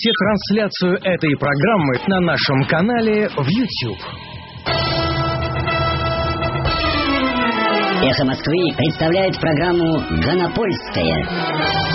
[0.00, 3.98] Смотрите трансляцию этой программы на нашем канале в YouTube.
[8.06, 11.26] Эхо Москвы представляет программу «Гонопольская».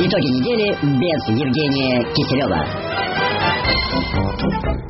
[0.03, 2.59] Итоги недели без Евгения Киселева.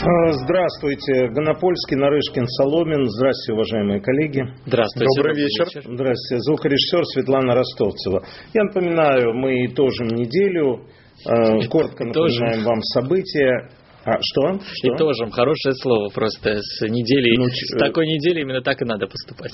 [0.02, 3.08] А, Здравствуйте, Гонопольский, Нарышкин, Соломин.
[3.12, 4.42] Здравствуйте, уважаемые коллеги.
[4.66, 5.08] Здравствуйте.
[5.16, 5.66] Добрый вечер.
[5.86, 6.42] Здравствуйте.
[6.42, 8.24] Звукорежиссер Светлана Ростовцева.
[8.56, 10.88] Я напоминаю, мы итожим неделю.
[11.26, 13.70] А, Коротко напоминаем вам события.
[14.06, 14.60] А, что?
[14.60, 14.96] что?
[14.96, 15.30] Итожим.
[15.32, 16.58] Хорошее слово просто.
[16.62, 19.54] С неделей, Ну, с ч- такой недели именно так и надо поступать.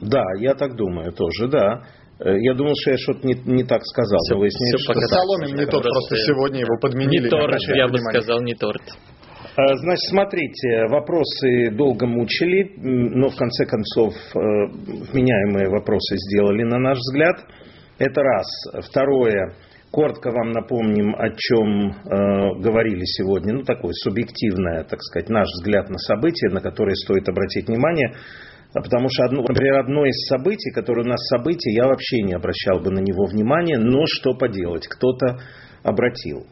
[0.00, 1.82] Да, я так думаю тоже, да.
[2.20, 4.18] Э, Я думал, что я что-то не, не так сказал.
[4.38, 5.00] Выясняется, всё что.
[5.06, 7.24] Соломин не тот, просто сегодня его подменили.
[7.24, 8.20] Не торт, я бы внимание.
[8.22, 8.82] сказал, не торт.
[9.56, 14.38] Значит, смотрите, вопросы долго мучили, но в конце концов э,
[15.12, 17.36] вменяемые вопросы сделали, на наш взгляд.
[17.98, 18.46] Это раз.
[18.88, 19.54] Второе.
[19.90, 23.54] Коротко вам напомним, о чем э, говорили сегодня.
[23.54, 28.12] Ну, такое субъективное, так сказать, наш взгляд на события, на которые стоит обратить внимание.
[28.74, 32.34] А Потому что, одно, например, одно из событий, которое у нас событие, я вообще не
[32.34, 35.40] обращал бы на него внимания, но что поделать, кто-то
[35.82, 36.46] обратил.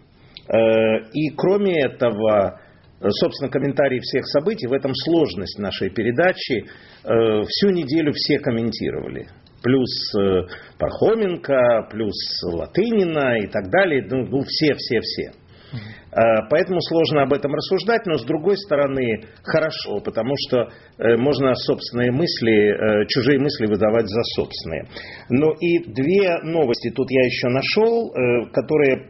[0.48, 2.58] Э, И кроме этого,
[3.02, 6.64] собственно, комментарии всех событий, в этом сложность нашей передачи.
[7.04, 9.28] Э, Всю неделю все комментировали.
[9.66, 10.46] Плюс э,
[10.78, 12.14] Пархоменко, плюс
[12.44, 14.06] Латынина и так далее.
[14.08, 15.32] Ну, ну, все, все, все.
[16.12, 21.52] Э, Поэтому сложно об этом рассуждать, но с другой стороны хорошо, потому что э, можно
[21.56, 24.86] собственные мысли, чужие мысли выдавать за собственные.
[25.30, 28.12] Ну и две новости тут я еще нашел,
[28.52, 29.08] которые,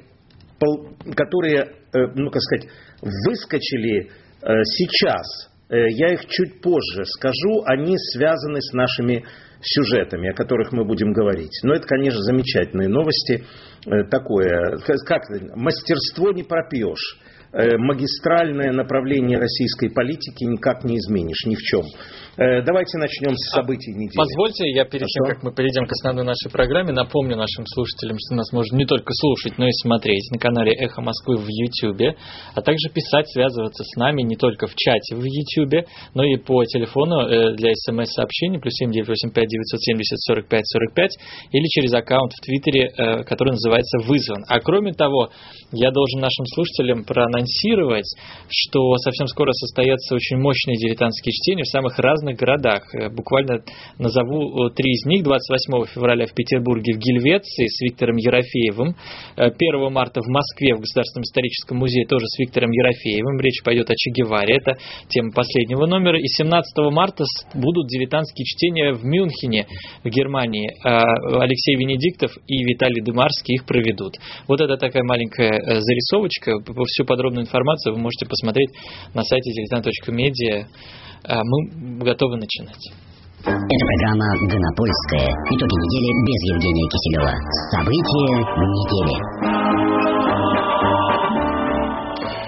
[1.14, 2.68] которые ну как сказать,
[3.02, 5.50] выскочили сейчас.
[5.68, 9.24] Я их чуть позже скажу, они связаны с нашими
[9.60, 11.60] сюжетами, о которых мы будем говорить.
[11.62, 13.44] Но это, конечно, замечательные новости.
[13.86, 15.22] Э, Такое, как
[15.54, 17.18] мастерство не пропьешь.
[17.52, 21.82] Э, Магистральное направление российской политики никак не изменишь, ни в чем.
[22.36, 24.16] Э, Давайте начнем с событий недели.
[24.16, 28.34] Позвольте, я перед тем, как мы перейдем к основной нашей программе, напомню нашим слушателям, что
[28.34, 32.16] нас можно не только слушать, но и смотреть на канале Эхо Москвы в YouTube,
[32.54, 36.64] а также писать, связываться с нами не только в чате в YouTube, но и по
[36.64, 41.10] телефону э, для смс-сообщений плюс 7985 970 45 45
[41.52, 42.90] или через аккаунт в Твиттере,
[43.24, 44.44] который называется «Вызван».
[44.48, 45.30] А кроме того,
[45.72, 47.04] я должен нашим слушателям
[47.36, 48.06] проанонсировать,
[48.48, 52.82] что совсем скоро состоятся очень мощные дилетантские чтения в самых разных городах.
[52.94, 53.62] Э, Буквально
[53.98, 55.22] назову э, три из них.
[55.22, 58.94] 28 февраля в Петербурге в Гельвеции с Виктором Ерофеевым.
[59.36, 63.40] Э, 1 марта в Москве в Государственном историческом музее тоже с Виктором Ерофеевым.
[63.40, 64.56] Речь пойдет о Че Геваре.
[64.56, 64.76] Это
[65.08, 66.18] тема последнего номера.
[66.18, 69.66] И 17 марта будут дилетантские чтения в Мюнхене,
[70.04, 70.70] в Германии.
[70.84, 74.14] Э, Алексей Венедиктов и Виталий Дымарский их проведут.
[74.48, 76.52] Вот это такая маленькая э, зарисовочка.
[76.86, 78.70] Всю подробную информацию вы можете посмотреть
[79.14, 80.66] на сайте diletant.media.
[81.28, 82.92] Э, Мы готовы начинать.
[83.42, 85.28] Это программа «Гонопольская».
[85.50, 87.34] Итоги недели без Евгения Киселева.
[87.70, 88.36] События
[88.74, 89.85] недели.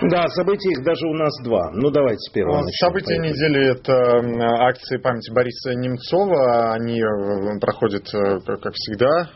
[0.03, 1.71] Да, событий их даже у нас два.
[1.73, 2.87] Ну, давайте с первого начнем.
[2.87, 3.29] События Поехали.
[3.29, 6.73] недели– это м, акции памяти Бориса Немцова.
[6.73, 9.29] Они э, проходят, э, как всегда,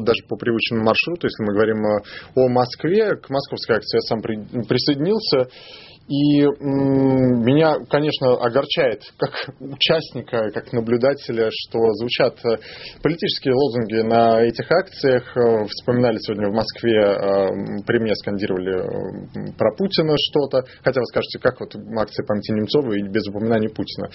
[0.00, 1.26] даже по привычному маршруту.
[1.26, 2.00] Если мы говорим э,
[2.34, 5.48] о Москве, к московской акции я сам при- присоединился.
[6.08, 9.30] И м, меня, конечно, огорчает как
[9.60, 12.58] участника, как наблюдателя, что звучат э,
[13.02, 15.24] политические лозунги на этих акциях.
[15.36, 20.64] Э, Вспоминали сегодня в Москве, э, при мне скандировали про Путина что-то.
[20.82, 24.08] Хотя вы скажете, как вот акция памяти Немцова и без упоминания Путина.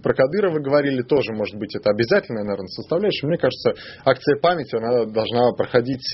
[0.00, 3.26] Про Кадырова говорили тоже, может быть, это обязательная, наверное, составляющая.
[3.26, 3.72] Мне кажется,
[4.04, 6.04] акция памяти, она должна проходить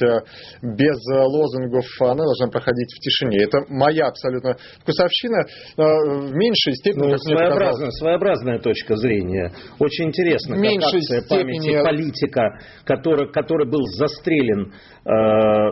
[0.62, 3.44] без лозунгов, она должна проходить в тишине.
[3.44, 5.44] Это моя абсолютно вкусовщина.
[5.76, 9.52] Э, В меньшей степени, Ну, как своеобразная, своеобразная точка зрения.
[9.78, 12.42] Очень интересно, В как меньшей акция памяти степени- политика,
[12.84, 15.10] который, который был застрелен э,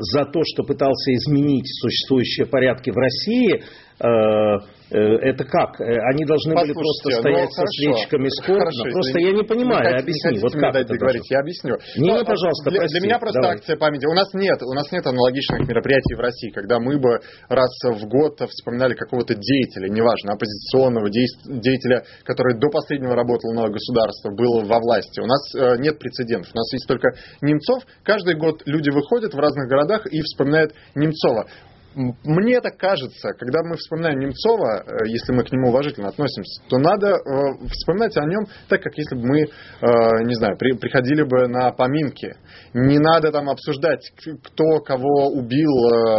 [0.01, 3.62] за то, что пытался изменить существующие порядки в России,
[4.00, 5.81] это как?
[5.81, 5.85] Э,
[6.15, 7.77] Они должны были просто Послушайте, стоять ну, со хорошо.
[7.77, 8.65] свечками скорбно.
[8.65, 11.35] Хорошо, просто я не понимаю, хотите- объясни, не вот как дать это договорить, должно?
[11.37, 11.75] я объясню.
[11.99, 13.56] Не, Ну, пожалуйста, для, прости, для меня просто давай.
[13.56, 14.06] акция памяти.
[14.06, 18.06] У нас нет, у нас нет аналогичных мероприятий в России, когда мы бы раз в
[18.09, 24.79] год вспоминали какого-то деятеля, неважно, оппозиционного деятеля, который до последнего работал на государство, был во
[24.81, 25.21] власти.
[25.21, 26.51] У нас э, нет прецедентов.
[26.55, 27.09] У нас есть только
[27.43, 27.83] Немцов.
[28.05, 31.47] Каждый год люди выходят в разных городах и вспоминают Немцова.
[31.94, 36.79] Мне так кажется, когда мы вспоминаем Немцова, э, если мы к нему уважительно относимся, то
[36.79, 41.23] надо э, вспоминать о нем так, как если бы мы, э, не знаю, при, приходили
[41.23, 42.37] бы на поминки.
[42.75, 45.73] Не надо там обсуждать, кто кого убил.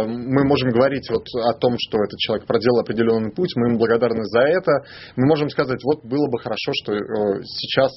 [0.06, 4.24] Мы можем говорить вот о том, что этот человек проделал определенный путь, мы ему благодарны
[4.24, 4.72] за это.
[5.16, 6.92] Мы можем сказать, вот было бы хорошо, что
[7.44, 7.92] сейчас,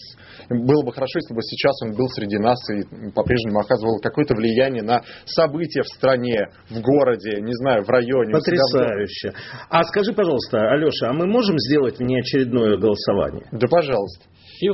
[0.50, 4.84] было бы хорошо, если бы сейчас он был среди нас и по-прежнему оказывал какое-то влияние
[4.84, 8.34] на события в стране, в городе, не знаю, знаю, в районе.
[8.34, 9.32] Потрясающе.
[9.70, 13.46] А скажи, пожалуйста, Алеша, а мы можем сделать внеочередное голосование?
[13.52, 14.26] Да, пожалуйста.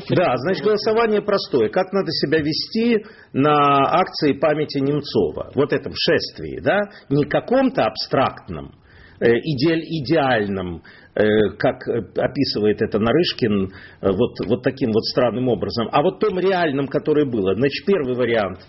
[0.10, 1.70] Да, значит, голосование простое.
[1.70, 5.52] Как надо себя вести на акции памяти Немцова?
[5.56, 6.80] Вот этом шествии, да?
[7.10, 8.74] Не каком-то абстрактном,
[9.20, 10.84] э, иде, идеальном,
[11.16, 16.40] э, как описывает это Нарышкин, э, вот, вот таким вот странным образом, а вот том
[16.40, 17.56] реальном, которое было.
[17.56, 18.60] Значит, первый вариант,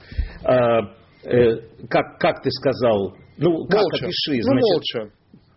[1.88, 4.06] как, как ты сказал, ну, как молча.
[4.06, 4.36] опиши?
[4.36, 5.12] Ну, Значит, молча.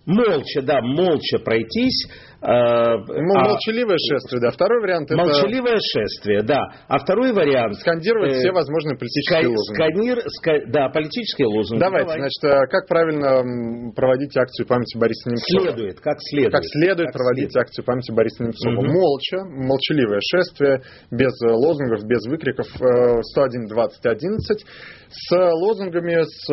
[0.06, 2.08] Молча, да, молча пройтись.
[2.44, 4.52] Э, ну, а, молчаливое шествие, да.
[4.52, 5.16] Второй вариант это...
[5.16, 6.60] Молчаливое шествие, да.
[6.90, 7.76] А второй вариант...
[7.80, 9.76] Скандировать э, все возможные политические ска- лозунги.
[9.80, 11.80] Сканир, ска- да, политические лозунги.
[11.80, 12.20] Давайте, Давай.
[12.20, 15.72] значит, э, как правильно проводить акцию памяти Бориса Немцова?
[15.72, 16.52] Следует, как следует.
[16.52, 17.64] Как следует Как проводить следует.
[17.64, 18.74] акцию памяти Бориса Немцова.
[18.76, 18.92] Мгм.
[18.92, 20.82] Молча, молчаливое шествие,
[21.12, 22.68] без э, лозунгов, без выкриков.
[22.76, 24.66] э, 101 20 11
[25.16, 26.44] с лозунгами, с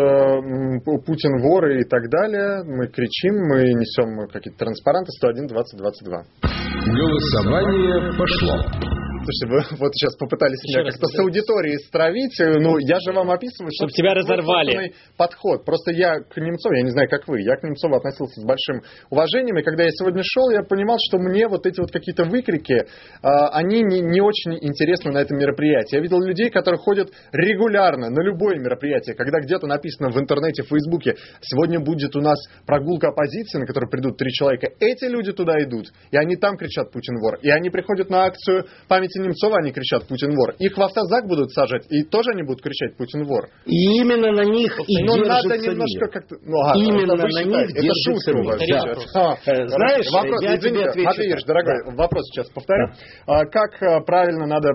[1.06, 2.62] Путин вор и так далее.
[2.64, 6.24] Мы кричим, мы несем какие-то транспаранты 101 20 22.
[6.86, 8.99] Голосование пошло.
[9.30, 12.36] Слушайте, вы вот сейчас попытались Еще меня как-то с аудиторией стравить.
[12.38, 14.92] Ну, я же вам описываю, Чтоб собственно, тебя разорвали.
[15.16, 15.64] подход.
[15.64, 18.82] Просто я к Немцову, я не знаю, как вы, я к Немцову относился с большим
[19.10, 22.86] уважением, и когда я сегодня шел, я понимал, что мне вот эти вот какие-то выкрики,
[23.22, 25.96] а, они не, не очень интересны на этом мероприятии.
[25.96, 30.68] Я видел людей, которые ходят регулярно на любое мероприятие, когда где-то написано в интернете, в
[30.68, 34.68] Фейсбуке, сегодня будет у нас прогулка оппозиции, на которую придут три человека.
[34.80, 37.38] Эти люди туда идут, и они там кричат «Путин вор».
[37.42, 40.54] И они приходят на акцию памяти Немцова, они кричат «Путин вор».
[40.58, 43.48] Их в автозак будут сажать, и тоже они будут кричать «Путин вор».
[43.66, 46.36] И именно на них и держится надо немножко как-то...
[46.42, 48.60] Ну, ага, Именно на считаете, них это шутка у вас.
[48.68, 48.80] Да.
[49.20, 51.56] А, Э, знаешь, вопрос, я тебе извините, отвечу Матвей Юрьевич, так.
[51.56, 51.96] дорогой, Да.
[51.96, 52.86] вопрос сейчас повторю.
[53.26, 54.68] А, Как а, правильно надо,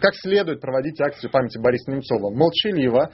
[0.00, 2.30] как следует проводить акцию памяти Бориса Немцова?
[2.30, 3.10] Молчаливо,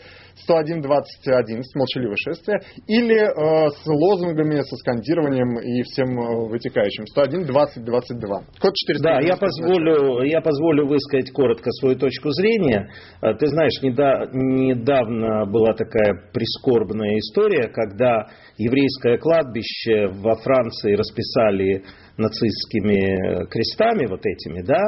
[0.49, 7.05] 101-20-11, молчаливое шествие, или э, с лозунгами, со скандированием и всем э, вытекающим?
[7.17, 8.61] 101-20-22.
[8.61, 9.03] Код 400.
[9.03, 12.91] Да, я позволю, я позволю высказать коротко свою точку зрения.
[13.23, 18.27] Э, Ты знаешь, неда- недавно была такая прискорбная история, когда
[18.57, 21.85] еврейское кладбище во Франции расписали
[22.17, 24.83] нацистскими э, крестами вот этими, да,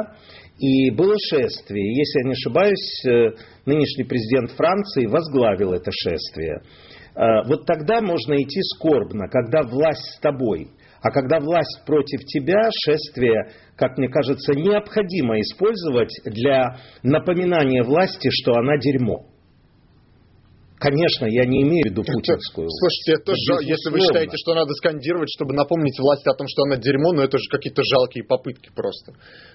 [0.59, 1.95] и было шествие.
[1.97, 3.31] Если я не ошибаюсь, э,
[3.65, 6.61] нынешний президент Франции возглавил это шествие.
[7.13, 10.69] Вот тогда можно идти скорбно, когда власть с тобой.
[11.01, 18.53] А когда власть против тебя, шествие, как мне кажется, необходимо использовать для напоминания власти, что
[18.53, 19.30] она дерьмо.
[20.81, 22.65] Конечно, я не имею в виду путинскую.
[22.67, 26.63] Слушайте, это жа- если вы считаете, что надо скандировать, чтобы напомнить власти о том, что
[26.63, 29.13] она дерьмо, ну это же какие-то жалкие попытки просто.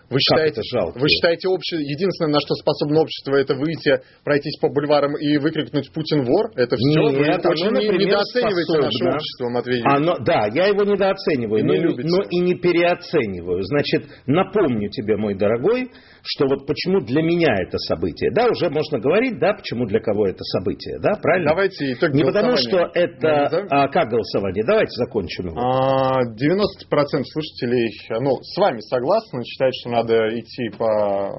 [0.08, 1.02] Вы считаете, это жалкие?
[1.02, 1.82] вы считаете обще...
[1.82, 6.52] единственное, на что способно общество, это выйти, пройтись по бульварам и выкрикнуть «Путин вор»?
[6.54, 7.00] Это все?
[7.10, 9.14] Нет, вы оно, очень не- например, недооцениваете наше способно.
[9.18, 9.82] общество, Матвей.
[9.82, 12.08] Оно- да, я его недооцениваю, Не но, любите.
[12.08, 13.62] но и не переоцениваю.
[13.64, 15.90] Значит, напомню тебе, мой дорогой,
[16.26, 18.30] что вот почему для меня это событие.
[18.32, 21.50] Да, уже можно говорить, да, почему для кого это событие, да, правильно?
[21.50, 23.66] Давайте итог Не потому, что это...
[23.70, 24.64] А, как голосование?
[24.64, 25.60] Давайте закончим его.
[25.60, 27.90] А, 90% слушателей,
[28.20, 31.30] ну, с вами согласны, считают, что надо идти по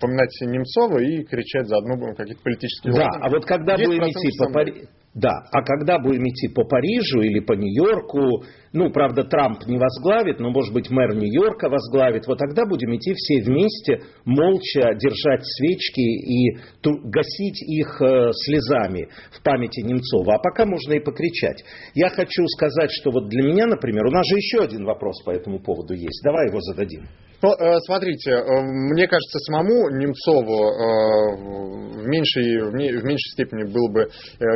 [0.00, 4.38] поминать Немцова и кричать заодно будем какие-то политические Да, а вот когда 10% будем идти
[4.38, 4.52] по.
[4.52, 4.74] Пари...
[5.14, 10.40] Да, а когда будем идти по Парижу или по Нью-Йорку, ну, правда, Трамп не возглавит,
[10.40, 16.00] но, может быть, мэр Нью-Йорка возглавит, вот тогда будем идти все вместе, молча держать свечки
[16.00, 20.34] и гасить их э, слезами в памяти Немцова.
[20.34, 21.64] А пока можно и покричать.
[21.94, 25.30] Я хочу сказать, что вот для меня, например, у нас же еще один вопрос по
[25.30, 26.22] этому поводу есть.
[26.22, 27.06] Давай его зададим.
[27.40, 33.88] Ну, э, смотрите, э, мне кажется, самому Немцову э, в меньшей, в меньшей степени было
[33.92, 34.08] бы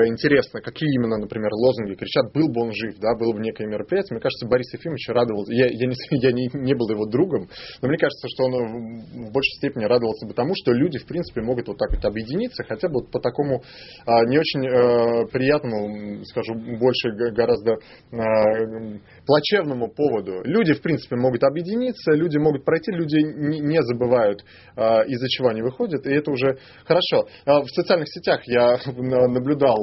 [0.08, 4.16] интересно, какие именно, например, лозунги кричат, был бы он жив, да, было бы некое мероприятие.
[4.16, 7.48] Мне кажется, Борис Ефимович радовался, я, я, не, я не, не был его другом,
[7.82, 11.42] но мне кажется, что он в- большей степени радовался бы тому, что люди, в принципе,
[11.42, 13.62] могут вот так вот объединиться, хотя бы вот по такому
[14.06, 17.74] а, не очень приятному, скажу, больше гораздо
[18.12, 20.42] а, плачевному поводу.
[20.44, 23.16] Люди, в принципе, могут объединиться, люди могут пройти, люди
[23.60, 24.42] не забывают,
[24.76, 27.28] из-за чего они выходят, и это уже хорошо.
[27.44, 29.76] В социальных сетях я наблюдал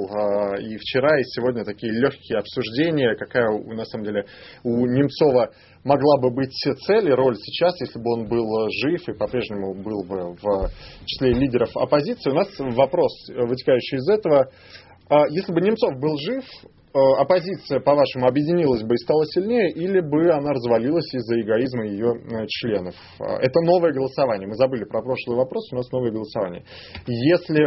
[0.58, 4.26] и вчера, и сегодня такие легкие обсуждения, какая на самом деле
[4.64, 5.52] у Немцова
[5.84, 6.54] могла бы быть
[6.88, 10.72] цель и роль сейчас, если бы он был жив и по-прежнему был бы в
[11.06, 12.32] числе лидеров оппозиции.
[12.32, 14.50] У нас вопрос, вытекающий из этого.
[15.30, 16.44] Если бы Немцов был жив,
[16.94, 22.46] оппозиция, по-вашему, объединилась бы и стала сильнее, или бы она развалилась из-за эгоизма ее э,
[22.48, 22.96] членов?
[23.20, 24.48] Э, это новое голосование.
[24.48, 26.64] Мы забыли про прошлый вопрос, у нас новое голосование.
[27.06, 27.60] Если,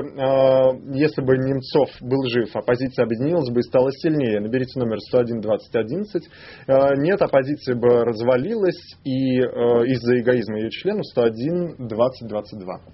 [0.96, 6.96] если бы Немцов был жив, оппозиция объединилась бы и стала сильнее, наберите номер 101-2011.
[6.98, 12.92] Нет, оппозиция бы развалилась и из-за эгоизма ее членов 101-2022.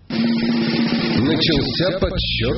[1.21, 2.57] Начался подсчет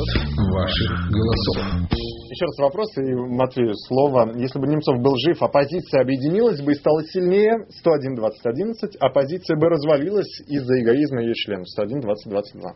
[0.53, 2.10] ваших голосов.
[2.30, 4.30] Еще раз вопрос, и Матвею слово.
[4.37, 10.40] Если бы Немцов был жив, оппозиция объединилась бы и стала сильнее 101-2011, оппозиция бы развалилась
[10.46, 12.70] из-за эгоизма ее членов 101-2022.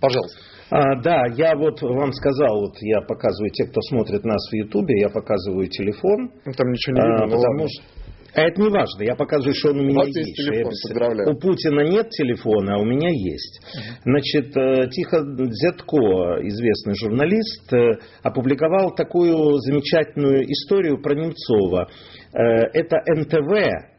[0.00, 0.38] Пожалуйста.
[0.70, 4.98] А, да, я вот вам сказал, вот я показываю, те, кто смотрит нас в Ютубе,
[4.98, 6.30] я показываю телефон.
[6.46, 8.03] Ну, там ничего не видно, а, потому что а
[8.42, 9.02] это не важно.
[9.02, 10.16] Я показываю, что он у меня у есть.
[10.16, 11.30] есть телефон, поздравляю.
[11.30, 13.60] У Путина нет телефона, а у меня есть.
[14.04, 21.88] Значит, э, Тихо Дзятко, известный журналист, э, опубликовал такую замечательную историю про Немцова.
[22.32, 22.38] Э,
[22.72, 23.94] это НТВ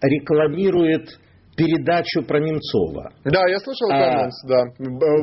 [0.00, 1.18] рекламирует
[1.58, 3.10] передачу про Немцова.
[3.24, 4.62] Да, я слышал а, анонс, да.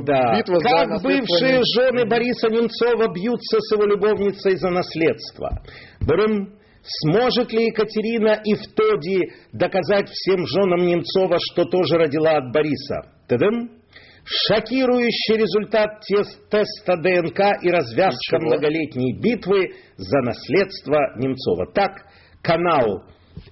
[0.04, 0.38] да.
[0.38, 5.62] Битва как за бывшие жены Бориса Немцова бьются с его любовницей за наследство.
[6.02, 6.60] Брым,
[7.02, 13.12] Сможет ли Екатерина и в Тоди доказать всем женам Немцова, что тоже родила от Бориса?
[13.28, 13.72] Тадам!
[14.24, 18.48] Шокирующий результат теста ДНК и развязка Ничего.
[18.48, 21.72] многолетней битвы за наследство Немцова.
[21.74, 21.92] Так,
[22.42, 23.04] канал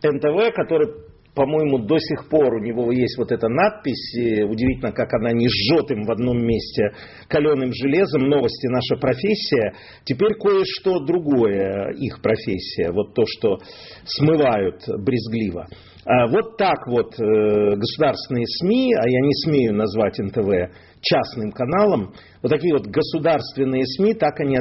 [0.04, 4.14] НТВ, который по-моему, до сих пор у него есть вот эта надпись,
[4.48, 6.92] удивительно, как она не жжет им в одном месте
[7.28, 9.74] каленым железом, новости наша профессия,
[10.04, 13.58] теперь кое-что другое их профессия, вот то, что
[14.06, 15.68] смывают брезгливо.
[16.06, 22.14] А вот так вот э, государственные СМИ, а я не смею назвать НТВ частным каналом,
[22.42, 24.58] вот такие вот государственные СМИ, так они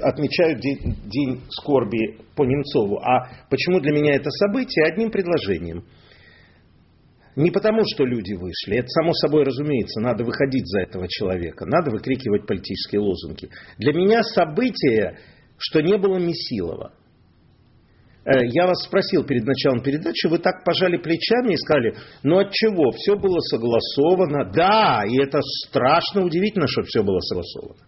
[0.00, 2.98] отмечают день, день скорби по Немцову.
[2.98, 4.86] А почему для меня это событие?
[4.86, 5.84] Одним предложением.
[7.36, 8.78] Не потому, что люди вышли.
[8.78, 10.00] Это само собой разумеется.
[10.00, 11.66] Надо выходить за этого человека.
[11.66, 13.48] Надо выкрикивать политические лозунги.
[13.78, 15.18] Для меня событие,
[15.56, 16.92] что не было Месилова.
[18.24, 22.50] Э, я вас спросил перед началом передачи, вы так пожали плечами и сказали, ну от
[22.50, 24.52] чего, все было согласовано.
[24.52, 27.80] Да, и это страшно удивительно, что все было согласовано.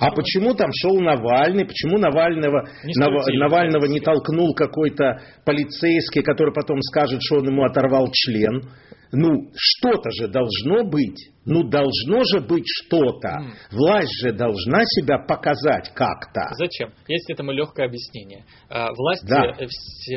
[0.00, 1.64] А почему там шел Навальный?
[1.64, 7.64] Почему Навального, не Нав, Навального не толкнул какой-то полицейский, который потом скажет, что он ему
[7.64, 8.62] оторвал член?
[9.12, 11.30] Ну, что-то же должно быть.
[11.48, 13.28] Ну, должно же быть что-то.
[13.28, 13.52] Mm.
[13.72, 16.42] Власть же должна себя показать как-то.
[16.58, 16.90] Зачем?
[17.08, 18.44] Есть этому легкое объяснение.
[18.68, 19.56] А, власть да.
[19.58, 19.66] Э,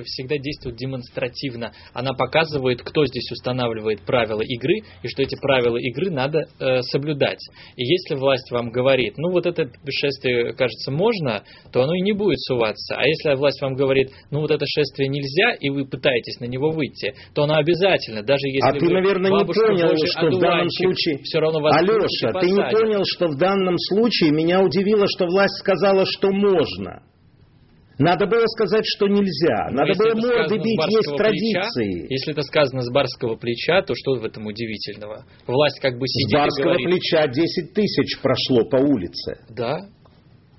[0.04, 1.72] всегда действует демонстративно.
[1.94, 7.40] Она показывает, кто здесь устанавливает правила игры, и что эти правила игры надо э, соблюдать.
[7.78, 12.12] И если власть вам говорит, ну, вот это шествие, кажется, можно, то оно и не
[12.12, 12.96] будет суваться.
[12.98, 16.72] А если власть вам говорит, ну, вот это шествие нельзя, и вы пытаетесь на него
[16.72, 21.20] выйти, то оно обязательно, даже если а ты, наверное, не понял, что в данном случае
[21.24, 25.58] все равно вас Алеша, ты не понял, что в данном случае меня удивило, что власть
[25.60, 27.04] сказала, что можно.
[28.00, 29.70] Надо было сказать, что нельзя.
[29.70, 32.08] Ну, Надо было морды бить, есть традиции.
[32.10, 35.26] Если это сказано с барского плеча, то что в этом удивительного?
[35.46, 36.88] Власть как бы сидит С барского говорит...
[36.88, 39.46] плеча 10 тысяч прошло по улице.
[39.50, 39.82] Да.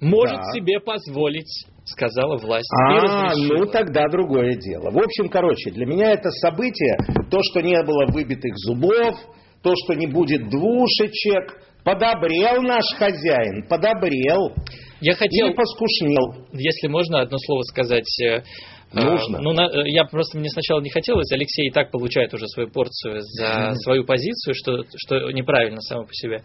[0.00, 0.52] Может да.
[0.52, 2.70] себе позволить сказала власть.
[2.88, 4.90] А, ну тогда другое дело.
[4.90, 6.96] В общем, короче, для меня это событие,
[7.30, 9.16] то, что не было выбитых зубов,
[9.62, 11.60] то, что не будет двушечек.
[11.84, 14.54] Подобрел наш хозяин, подобрел.
[15.00, 15.48] Я хотел...
[15.48, 16.46] И поскушнел.
[16.52, 18.44] Если можно одно слово сказать э,
[18.92, 19.38] Нужно.
[19.38, 21.30] А, ну, на, э, я просто мне сначала не хотелось.
[21.32, 26.12] Алексей и так получает уже свою порцию за свою позицию, что, что неправильно само по
[26.12, 26.42] себе.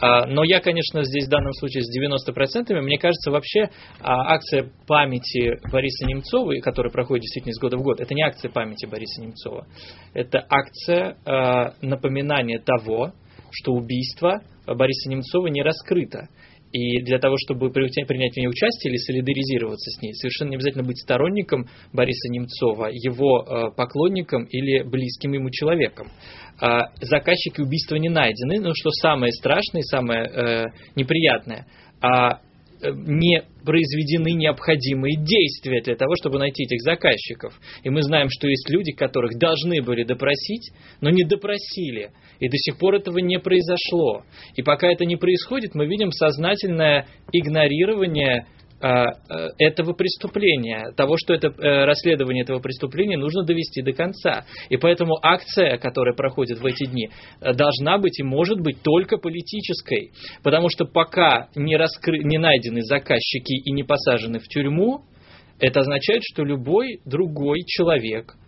[0.00, 2.80] А, но я, конечно, здесь в данном случае с 90%.
[2.80, 8.00] Мне кажется, вообще а, акция памяти Бориса Немцова, которая проходит действительно из года в год,
[8.00, 9.66] это не акция памяти Бориса Немцова.
[10.14, 11.16] Это акция
[11.82, 13.12] напоминания того,
[13.50, 16.28] что убийство Бориса Немцова не раскрыто.
[16.72, 20.84] И для того, чтобы принять в ней участие или солидаризироваться с ней, совершенно не обязательно
[20.84, 26.08] быть сторонником Бориса Немцова, его э, поклонником или близким ему человеком.
[26.60, 30.64] А, заказчики убийства не найдены, но что самое страшное и самое э,
[30.96, 31.66] неприятное,
[32.00, 32.40] а
[32.82, 37.58] не произведены необходимые действия для того, чтобы найти этих заказчиков.
[37.82, 42.12] И мы знаем, что есть люди, которых должны были допросить, но не допросили.
[42.40, 44.24] И до сих пор этого не произошло.
[44.56, 51.48] И пока это не происходит, мы видим сознательное игнорирование э, этого преступления, того, что это
[51.48, 54.44] э, расследование этого преступления нужно довести до конца.
[54.68, 59.18] И поэтому акция, которая проходит в эти дни, э, должна быть и может быть только
[59.18, 60.12] политической.
[60.42, 62.18] Потому что пока не, раскры...
[62.18, 65.02] не найдены заказчики и не посажены в тюрьму,
[65.58, 68.34] это означает, что любой другой человек–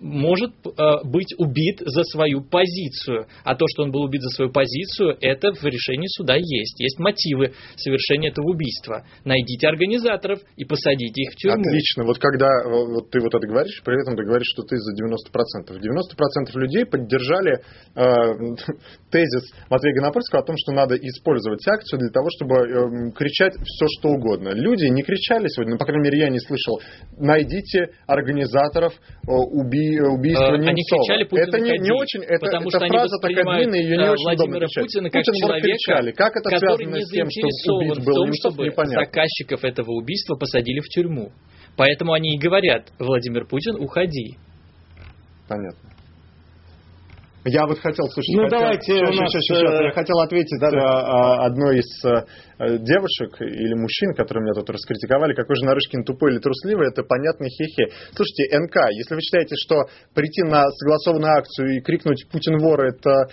[0.00, 3.26] может а, быть убит за свою позицию.
[3.44, 6.80] А то, что он был убит за свою позицию, это в решении суда есть.
[6.80, 9.04] Есть мотивы совершения этого убийства.
[9.24, 11.62] Найдите организаторов и посадите их в тюрьму.
[11.62, 12.04] Отлично.
[12.04, 15.78] Вот когда вот ты вот это говоришь, при этом ты говоришь, что ты за 90%.
[15.78, 17.60] 90% людей поддержали
[17.94, 18.02] э,
[19.10, 23.86] тезис Матвея Гонопольского о том, что надо использовать акцию для того, чтобы э, кричать все,
[23.98, 24.50] что угодно.
[24.50, 26.80] Люди не кричали сегодня, ну, по крайней мере, я не слышал.
[27.16, 28.94] Найдите организаторов
[29.38, 30.70] уби, убийства э, Немцова.
[30.70, 33.96] Они кричали Путин Это не, не очень, это, потому это что фраза такая длинная, ее
[33.96, 34.82] не э, очень Владимира удобно.
[34.82, 36.10] Путина как Путин человека, кричали.
[36.12, 39.04] Как это который связано не с тем, что заинтересован убит в том, Немцов, чтобы непонятно.
[39.04, 41.32] заказчиков этого убийства посадили в тюрьму.
[41.76, 44.36] Поэтому они и говорят, Владимир Путин, уходи.
[45.48, 45.95] Понятно.
[47.46, 50.58] Я вот хотел, слушай, ну, хотел, давайте сейчас, нас, сейчас, сейчас, э, я хотел ответить
[50.58, 50.82] да, да.
[50.82, 56.32] э, одной из э, девушек или мужчин, которые меня тут раскритиковали, какой же Нарышкин тупой
[56.32, 57.86] или трусливый, это понятный хехи.
[58.16, 63.30] Слушайте, НК, если вы считаете, что прийти на согласованную акцию и крикнуть «Путин вор» это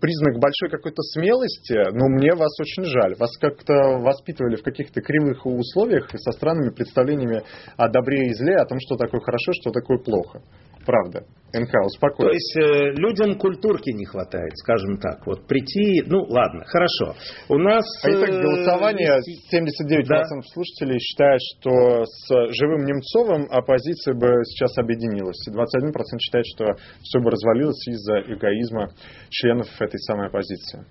[0.00, 3.16] признак большой какой-то смелости, ну, мне вас очень жаль.
[3.16, 7.42] Вас как-то воспитывали в каких-то кривых условиях со странными представлениями
[7.76, 10.40] о добре и зле, о том, что такое хорошо, что такое плохо.
[10.84, 11.24] Правда.
[11.52, 12.28] НК, успокойся.
[12.28, 15.26] То есть э, людям культурки не хватает, скажем так.
[15.26, 17.16] Вот прийти, ну ладно, хорошо.
[17.48, 17.84] У нас...
[18.04, 19.18] А итог э, голосования
[19.52, 20.24] 79% Да.
[20.52, 25.44] слушателей считают, что с живым Немцовым оппозиция бы сейчас объединилась.
[25.48, 26.66] И 21% считают, что
[27.02, 28.90] все бы развалилось из-за эгоизма
[29.30, 30.84] членов этой самой оппозиции.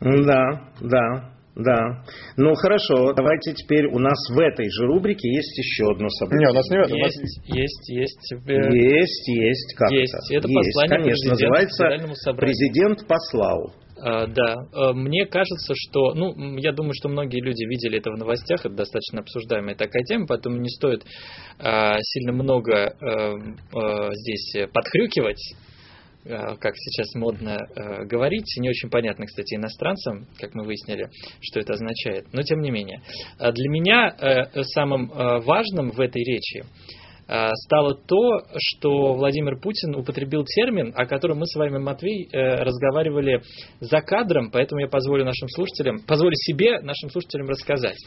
[0.00, 2.04] Да, да, да.
[2.36, 6.40] Ну хорошо, давайте теперь у нас в этой же рубрике есть еще одно событие.
[6.46, 6.96] Не, у нас не в этом.
[6.96, 8.32] у нас- Есть, есть, есть.
[8.32, 10.14] э, Есть, есть, как Есть.
[10.30, 10.36] это?
[10.38, 12.32] Это послание конечно, называется.
[12.38, 13.72] «Президент послал».
[13.96, 18.18] А, Да, А, мне кажется, что, ну, я думаю, что многие люди видели это в
[18.18, 21.04] новостях, это достаточно обсуждаемая такая тема, поэтому не стоит
[21.60, 25.40] а, сильно много а, здесь подхрюкивать,
[26.24, 31.08] как сейчас модно а, говорить, не очень понятно, кстати, иностранцам, как мы выяснили,
[31.40, 33.02] что это означает, но тем не менее.
[33.38, 36.64] А Для меня э, самым э, важным в этой речи
[37.28, 42.62] э, стало то, что Владимир Путин употребил термин, о котором мы с вами, Матвей, э,
[42.62, 43.42] разговаривали
[43.80, 47.98] за кадром, поэтому я позволю нашим слушателям, позволю себе нашим слушателям рассказать.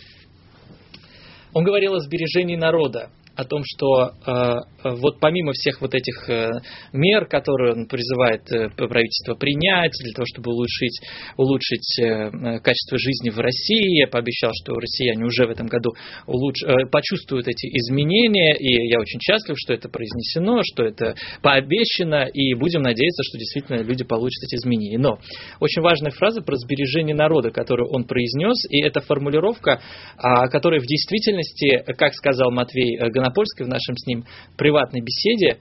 [1.54, 6.50] Он говорил о сбережении народа, о том, что э, вот помимо всех вот этих э,
[6.92, 11.00] мер, которые он призывает э, правительство принять для того, чтобы улучшить,
[11.38, 15.92] улучшить э, э, качество жизни в России, я пообещал, что россияне уже в этом году
[16.26, 22.26] улуч- э, почувствуют эти изменения, и я очень счастлив, что это произнесено, что это пообещано,
[22.26, 24.98] и будем надеяться, что действительно люди получат эти изменения.
[24.98, 25.20] Но
[25.60, 29.80] очень важная фраза про сбережение народа, которую он произнес, и эта формулировка,
[30.18, 34.24] а, которая в действительности, как сказал Матвей э, Гонопольский в нашем с ним
[34.58, 35.60] приватной беседе,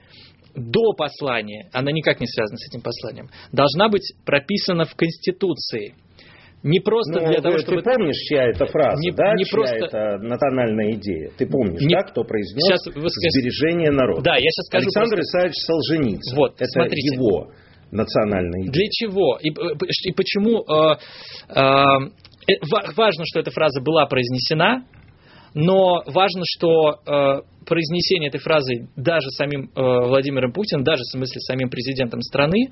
[0.55, 5.93] до послания, она никак не связана с этим посланием, должна быть прописана в Конституции.
[6.63, 7.83] Не просто Ну, для того, э, чтобы...
[7.83, 9.33] Ты помнишь, чья это фраза, Не- да?
[9.35, 11.29] не чья просто- это национальная идея?
[11.37, 14.23] Ты помнишь, Не- да, кто произнес Сейчас вы скажете- сбережение народа?
[14.23, 16.35] Да, я сейчас скажу Александр просто- Исаевич Солженицын.
[16.35, 17.13] Вот, это смотрите.
[17.15, 17.51] его
[17.91, 18.71] национальная идея.
[18.73, 19.37] Для чего?
[19.39, 20.95] И, э, и почему э,
[21.49, 21.61] э,
[22.49, 24.83] э, ва- важно, что эта фраза была произнесена,
[25.57, 31.41] но важно, что э, произнесение этой фразы даже самим э, Владимиром Путиным, даже в смысле
[31.41, 32.67] самим президентом страны,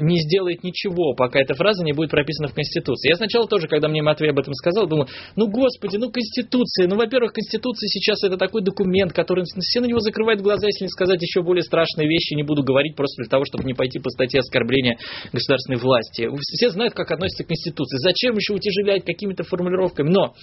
[0.00, 3.08] не сделает ничего, пока эта фраза не будет прописана в Конституции.
[3.08, 6.96] Я сначала тоже, когда мне Матвей об этом сказал, думал, ну господи, ну Конституция, ну
[6.96, 11.20] во-первых, Конституция сейчас это такой документ, который все на него закрывают глаза, если не сказать
[11.22, 14.40] еще более страшные вещи, не буду говорить просто для того, чтобы не пойти по статье
[14.40, 14.98] оскорбления
[15.32, 16.28] государственной власти.
[16.56, 17.98] Все знают, как относятся к Конституции.
[17.98, 20.10] Зачем еще утяжелять какими-то формулировками?
[20.10, 20.34] Но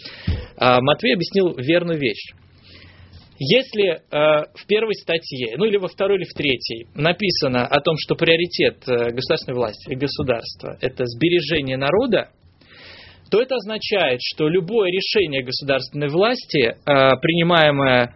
[0.58, 2.34] а, Матвей объяснил верную вещь.
[3.44, 4.00] Если э,
[4.54, 8.88] в первой статье, ну или во второй или в третьей, написано о том, что приоритет
[8.88, 12.30] э, государственной власти и государства– это сбережение народа,
[13.32, 18.14] то это означает, что любое решение государственной власти, э, принимаемое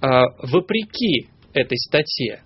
[0.00, 0.06] э,
[0.44, 2.40] вопреки этой статье,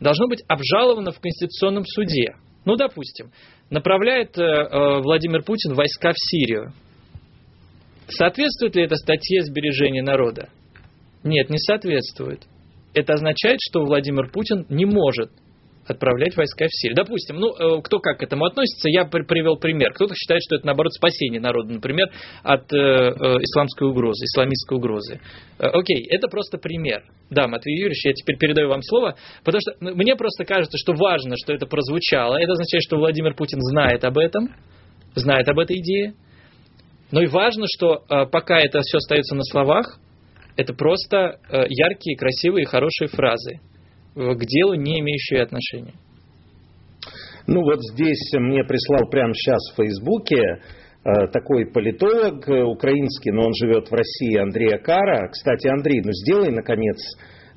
[0.00, 2.34] должно быть обжаловано в Конституционном суде.
[2.64, 3.30] Ну, допустим,
[3.68, 6.72] направляет э, э, Владимир Путин войска в Сирию.
[8.08, 10.48] Соответствует ли это статье сбережения народа?
[11.24, 12.42] Нет, не соответствует.
[12.94, 15.30] Это означает, что Владимир Путин не может
[15.86, 16.96] отправлять войска в Сирию.
[16.96, 19.92] Допустим, ну, э, кто как к этому относится, я привел пример.
[19.92, 22.08] Кто-то считает, что это, наоборот, спасение народа, например,
[22.42, 23.10] от э, э,
[23.42, 25.20] исламской угрозы, исламистской угрозы.
[25.58, 27.02] Э, окей, это просто пример.
[27.30, 30.92] Да, Матвей Юрьевич, я теперь передаю вам слово, потому что ну, мне просто кажется, что
[30.92, 32.36] важно, что это прозвучало.
[32.36, 34.54] Это означает, что Владимир Путин знает об этом,
[35.16, 36.14] знает об этой идее.
[37.10, 39.98] Но и важно, что э, пока это все остается на словах,
[40.56, 43.60] это просто э, яркие, красивые, хорошие фразы
[44.14, 45.94] к делу, не имеющие отношения.
[47.46, 53.46] Ну вот здесь мне прислал прямо сейчас в Фейсбуке э, такой политолог э, украинский, но
[53.46, 55.28] он живет в России, Андрей Акара.
[55.28, 56.98] Кстати, Андрей, ну сделай, наконец,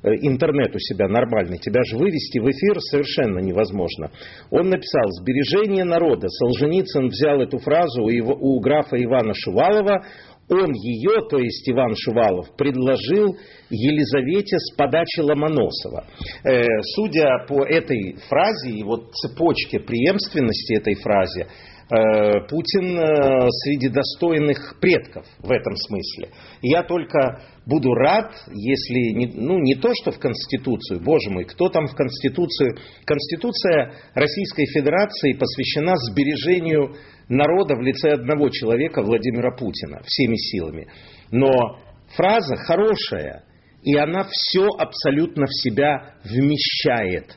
[0.02, 1.58] э, интернет у себя нормальный.
[1.58, 4.10] Тебя же вывести в эфир совершенно невозможно.
[4.50, 6.28] Он написал «Сбережение народа».
[6.28, 10.04] Солженицын взял эту фразу у, его, у графа Ивана Шувалова
[10.48, 13.36] он ее, то есть Иван Шувалов, предложил
[13.68, 16.04] Елизавете с подачи Ломоносова.
[16.44, 21.48] Э, судя по этой фразе и вот цепочке преемственности этой фразе,
[21.90, 26.28] э, Путин э, среди достойных предков в этом смысле.
[26.62, 31.68] Я только буду рад, если, не, ну, не то, что в Конституцию, боже мой, кто
[31.68, 32.76] там в Конституцию?
[33.04, 36.94] Конституция Российской Федерации посвящена сбережению
[37.28, 40.88] народа в лице одного человека, Владимира Путина, всеми силами.
[41.30, 41.78] Но
[42.14, 43.44] фраза хорошая,
[43.82, 47.36] и она все абсолютно в себя вмещает.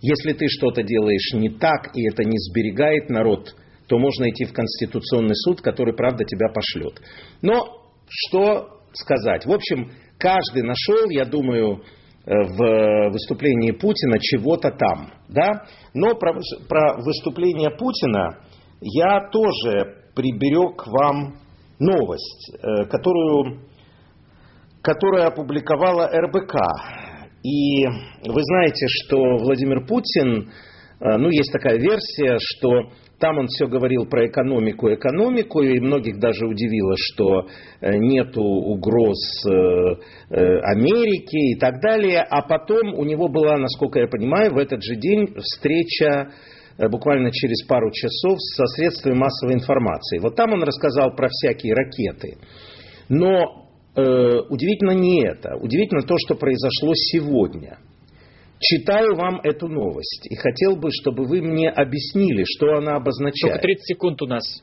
[0.00, 3.54] Если ты что-то делаешь не так, и это не сберегает народ,
[3.88, 7.00] то можно идти в Конституционный суд, который, правда, тебя пошлет.
[7.42, 9.46] Но что сказать?
[9.46, 11.82] В общем, каждый нашел, я думаю,
[12.24, 15.12] э, в выступлении Путина чего-то там.
[15.28, 15.64] Да?
[15.94, 18.40] Но про, про выступление Путина
[18.80, 21.36] я тоже приберег вам
[21.78, 23.60] новость, э, которую,
[24.82, 26.54] которую опубликовала РБК.
[27.44, 30.50] И вы знаете, что Владимир Путин,
[31.00, 36.20] э, ну, есть такая версия, что там он все говорил про экономику, экономику, и многих
[36.20, 37.46] даже удивило, что
[37.80, 39.44] э, нету угроз
[40.30, 42.24] Америки и так далее.
[42.28, 46.30] А потом у него была, насколько я понимаю, в этот же день встреча
[46.86, 50.18] буквально через пару часов со средствами массовой информации.
[50.18, 52.38] Вот там он рассказал про всякие ракеты.
[53.08, 55.56] Но э, удивительно не это.
[55.56, 57.78] Удивительно то, что произошло сегодня.
[58.60, 63.54] Читаю вам эту новость и хотел бы, чтобы вы мне объяснили, что она обозначает.
[63.54, 64.62] Только 30 секунд у нас.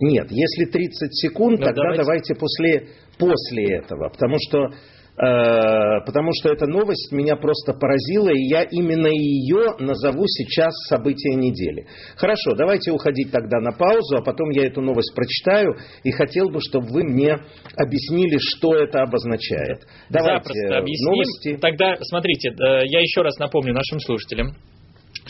[0.00, 4.08] Нет, если 30 секунд, ну, тогда давайте, давайте после, после этого.
[4.08, 10.24] Потому что Э, потому что эта новость меня просто поразила, и я именно ее назову
[10.26, 11.86] сейчас события недели.
[12.16, 16.60] Хорошо, давайте уходить тогда на паузу, а потом я эту новость прочитаю, и хотел бы,
[16.60, 17.36] чтобы вы мне
[17.76, 19.86] объяснили, что это обозначает.
[20.08, 21.12] Давайте Запросто объясним.
[21.12, 21.56] Новости.
[21.60, 24.54] Тогда, смотрите, э, я еще раз напомню нашим слушателям,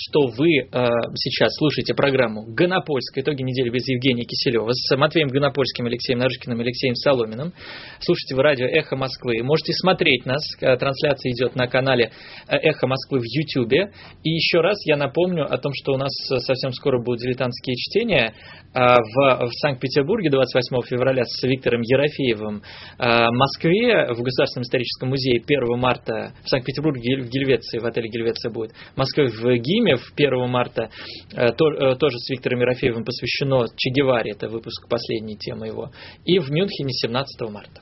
[0.00, 0.66] что вы э,
[1.14, 3.22] сейчас слушаете программу «Гонопольская.
[3.22, 7.52] Итоги недели без Евгения Киселева» с Матвеем Гонопольским, Алексеем Нарышкиным Алексеем Соломиным.
[8.00, 9.42] Слушайте вы радио «Эхо Москвы».
[9.42, 10.42] Можете смотреть нас.
[10.60, 12.12] Э, трансляция идет на канале
[12.48, 13.92] э, «Эхо Москвы» в YouTube.
[14.24, 17.76] И еще раз я напомню о том, что у нас э, совсем скоро будут дилетантские
[17.76, 18.34] чтения
[18.72, 22.62] в, в Санкт-Петербурге 28 февраля с Виктором Ерофеевым,
[22.98, 28.52] в Москве в Государственном историческом музее 1 марта, в Санкт-Петербурге в Гельвеции, в отеле Гельвеция
[28.52, 30.90] будет, в Москве в ГИМе в 1 марта,
[31.34, 35.90] тоже с Виктором Ерофеевым посвящено Че Геваре, это выпуск последней темы его,
[36.24, 37.80] и в Мюнхене 17 марта.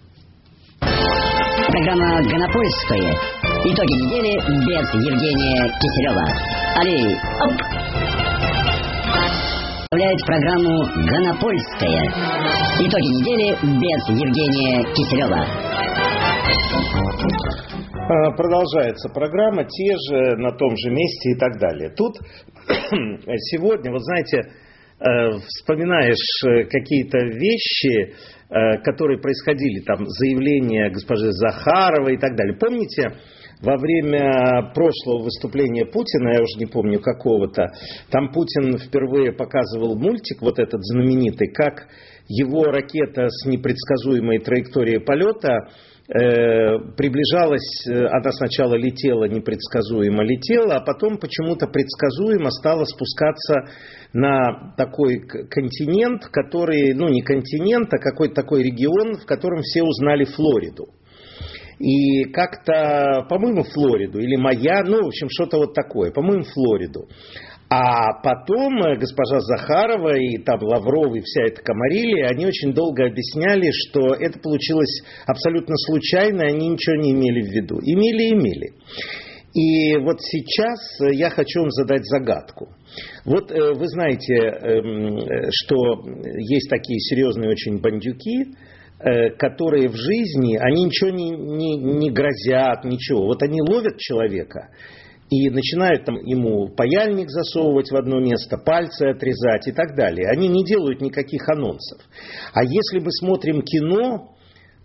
[0.81, 3.15] Программа «Гонопольская».
[3.65, 6.27] Итоги недели без Евгения Киселева.
[6.77, 7.53] Али, оп!
[9.91, 12.03] представляет программу «Гонопольская».
[12.79, 15.43] Итоги недели без Евгения Киселева.
[18.09, 21.91] А, продолжается программа, те же, на том же месте и так далее.
[21.91, 22.17] Тут
[23.51, 24.39] сегодня, вот знаете,
[24.99, 28.15] э, вспоминаешь э, какие-то вещи,
[28.49, 32.57] э, которые происходили, там, заявления госпожи Захаровой и так далее.
[32.59, 33.13] Помните,
[33.61, 37.67] во время прошлого выступления Путина, я уже не помню какого-то,
[38.11, 41.89] там Путин впервые показывал мультик, вот этот знаменитый, как
[42.27, 50.81] его ракета с непредсказуемой траекторией полета э, приближалась, э, она сначала летела непредсказуемо, летела, а
[50.81, 53.67] потом почему-то предсказуемо стала спускаться
[54.15, 60.25] на такой континент, который, ну не континент, а какой-то такой регион, в котором все узнали
[60.25, 60.89] Флориду
[61.79, 67.09] и как-то, по-моему, Флориду или Майя, ну, в общем, что-то вот такое, по-моему, Флориду.
[67.71, 73.05] А потом э, госпожа Захарова и там Лавров и вся эта комарилия, они очень долго
[73.05, 77.79] объясняли, что это получилось абсолютно случайно, они ничего не имели в виду.
[77.83, 78.73] Имели, имели.
[79.53, 80.79] И вот сейчас
[81.13, 82.69] я хочу вам задать загадку.
[83.27, 85.19] Вот э, вы знаете, эм,
[85.51, 86.05] что
[86.39, 88.55] есть такие серьезные очень бандюки,
[88.99, 93.27] э, которые в жизни, они ничего не, не, не грозят, ничего.
[93.27, 94.69] Вот они ловят человека,
[95.31, 100.29] и начинают там ему паяльник засовывать в одно место, пальцы отрезать и так далее.
[100.31, 102.01] Они не делают никаких анонсов.
[102.53, 104.35] А если мы смотрим кино,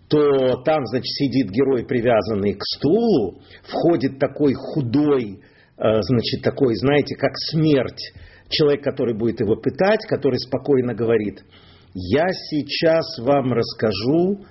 [0.08, 5.40] то там, значит, сидит герой, привязанный к стулу, входит такой худой,
[5.78, 8.12] э, значит, такой, знаете, как смерть,
[8.50, 11.42] человек, который будет его пытать, который спокойно говорит,
[11.94, 14.44] я сейчас вам расскажу,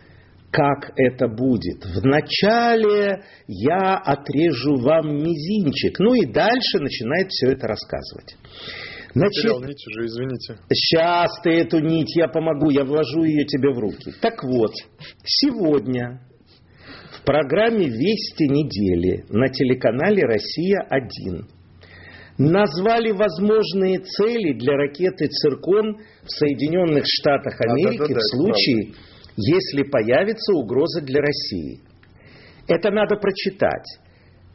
[0.53, 1.83] как это будет.
[1.83, 5.97] Вначале я отрежу вам мизинчик.
[5.97, 8.37] Ну и дальше начинает все это рассказывать.
[9.15, 10.57] Значит, нить уже, извините.
[10.71, 14.13] Сейчас ты эту нить, я помогу, я вложу ее тебе в руки.
[14.21, 14.73] Так вот,
[15.23, 16.21] сегодня
[17.19, 21.45] в программе «Вести недели» на телеканале «Россия-1»
[22.37, 28.23] назвали возможные цели для ракеты «Циркон» в Соединенных Штатах Америки а, да, да, да, в
[28.35, 31.79] случае, правда если появится угроза для России.
[32.67, 33.99] Это надо прочитать.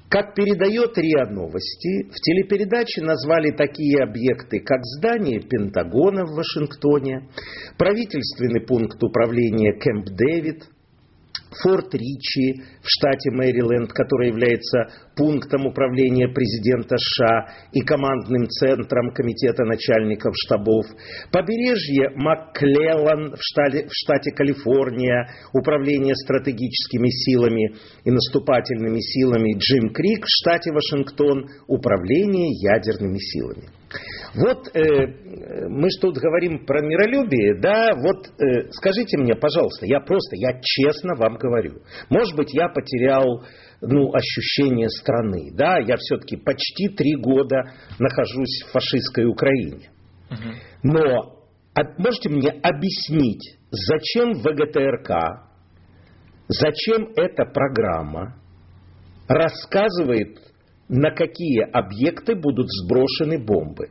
[0.09, 7.29] Как передает РИА Новости, в телепередаче назвали такие объекты, как здание Пентагона в Вашингтоне,
[7.77, 10.65] правительственный пункт управления Кэмп Дэвид–
[11.63, 19.65] Форт Ричи в штате Мэриленд, который является пунктом управления президента США и командным центром комитета
[19.65, 20.87] начальников штабов,
[21.33, 30.25] побережье Макклеллан в штате, в штате Калифорния, управление стратегическими силами и наступательными силами Джим Крик
[30.25, 33.69] в штате Вашингтон, управление ядерными силами.
[34.35, 40.01] Вот э, мы что тут говорим про миролюбие, да, вот э, скажите мне, пожалуйста, я
[40.01, 43.43] просто, я честно вам говорю, может быть, я потерял
[43.81, 49.91] ну, ощущение страны, да, я все-таки почти три года нахожусь в фашистской Украине.
[50.83, 51.39] Но
[51.97, 55.47] можете мне объяснить, зачем ВГТРК,
[56.49, 58.37] зачем эта программа
[59.29, 60.39] рассказывает,
[60.89, 63.91] на какие объекты будут сброшены бомбы?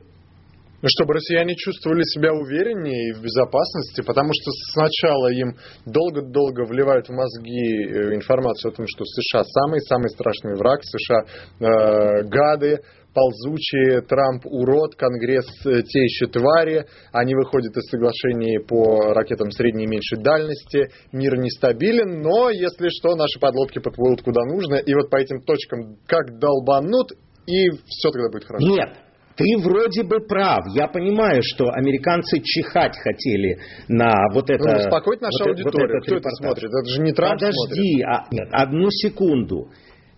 [0.82, 7.08] Ну, чтобы россияне чувствовали себя увереннее и в безопасности, потому что сначала им долго-долго вливают
[7.08, 12.82] в мозги э, информацию о том, что США самый-самый страшный враг, США э, гады,
[13.18, 19.86] ползучие, Трамп урод, Конгресс э, те еще твари, они выходят из соглашений по ракетам средней
[19.86, 25.10] и меньшей дальности, мир нестабилен, но если что, наши подлодки подплывут куда нужно, и вот
[25.10, 27.13] по этим точкам как долбанут,
[27.48, 28.68] и все тогда будет хорошо.
[28.68, 29.07] Нет,
[29.38, 30.65] ты вроде бы прав.
[30.73, 34.63] Я понимаю, что американцы чихать хотели на вот это...
[34.63, 35.95] Ну, успокоить нашу вот аудиторию.
[35.95, 36.34] Вот Кто репортаж.
[36.34, 36.69] это смотрит?
[36.69, 39.69] Это же не Трамп Подожди, а, нет, одну секунду.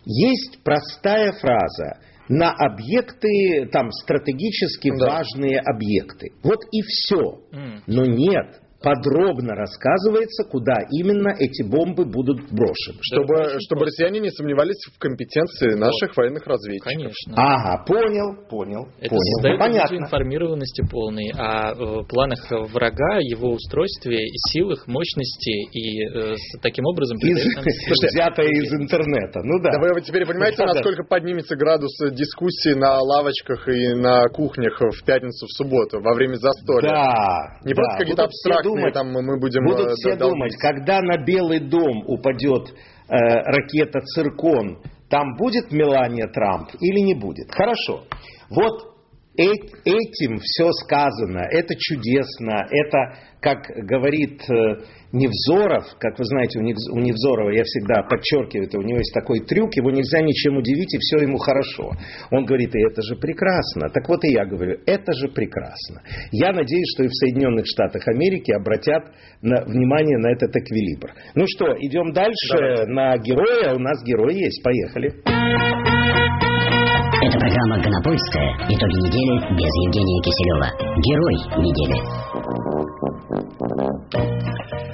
[0.06, 5.08] Есть простая фраза на объекты, там, стратегически да.
[5.08, 6.32] важные объекты.
[6.42, 7.42] Вот и все.
[7.52, 7.82] Mm.
[7.88, 12.98] Но нет, подробно рассказывается, куда именно эти бомбы будут брошены.
[13.02, 16.18] Чтобы, чтобы россияне не сомневались в компетенции наших вот.
[16.18, 16.94] военных разведчиков.
[16.94, 17.34] Конечно.
[17.36, 18.88] Ага, понял, понял.
[19.00, 19.34] Это понял.
[19.36, 19.96] создает Понятно.
[19.96, 22.40] информированности полной о э, планах
[22.72, 24.18] врага, его устройстве,
[24.52, 27.18] силах, мощности и э, таким образом...
[27.20, 27.36] Из,
[28.10, 29.72] взятое из интернета, ну да.
[29.72, 35.46] Да вы теперь понимаете, насколько поднимется градус дискуссии на лавочках и на кухнях в пятницу,
[35.46, 36.90] в субботу, во время застолья?
[36.90, 37.60] Да.
[37.66, 41.60] Не просто какие-то абстрактные думать, там мы будем будут э, все думать, когда на Белый
[41.60, 44.80] дом упадет э, ракета «Циркон»,
[45.10, 47.52] там будет Мелания Трамп или не будет?
[47.52, 48.04] Хорошо.
[48.50, 48.89] Вот
[49.44, 57.50] этим все сказано, это чудесно, это, как говорит э, Невзоров, как вы знаете, у Невзорова,
[57.52, 61.26] я всегда подчеркиваю это, у него есть такой трюк, его нельзя ничем удивить, и все
[61.26, 61.92] ему хорошо.
[62.32, 63.90] Он говорит, и это же прекрасно.
[63.90, 66.02] Так вот и я говорю, это же прекрасно.
[66.32, 69.06] Я надеюсь, что и в Соединенных Штатах Америки обратят
[69.42, 71.14] на, внимание на этот эквилибр.
[71.36, 72.86] Ну что, идем дальше Давай.
[72.88, 73.76] на героя.
[73.76, 74.62] У нас герой есть.
[74.64, 76.49] Поехали.
[77.22, 78.56] Это программа «Гонопольская.
[78.70, 80.72] Итоги недели» без Евгения Киселева.
[81.04, 81.98] Герой недели.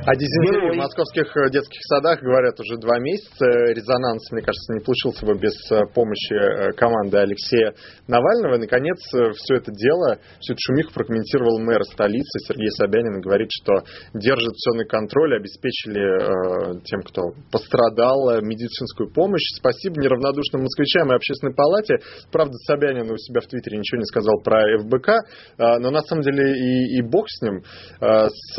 [0.05, 3.41] О дизентерии в московских э, детских садах говорят уже два месяца.
[3.73, 7.73] Резонанс, мне кажется, не получился бы без э, помощи э, команды Алексея
[8.05, 8.53] Навального.
[8.53, 13.49] И, наконец, все это дело, всю эту шумиху прокомментировал мэр столицы Сергей Собянин и говорит,
[13.49, 13.81] что
[14.13, 19.57] держит все на контроле, обеспечили э, тем, кто пострадал, медицинскую помощь.
[19.57, 21.97] Спасибо неравнодушным москвичам и общественной палате.
[22.31, 26.21] Правда, Собянин у себя в Твиттере ничего не сказал про ФБК, э, но на самом
[26.21, 27.63] деле и, и бог с ним.
[28.01, 28.57] Э, с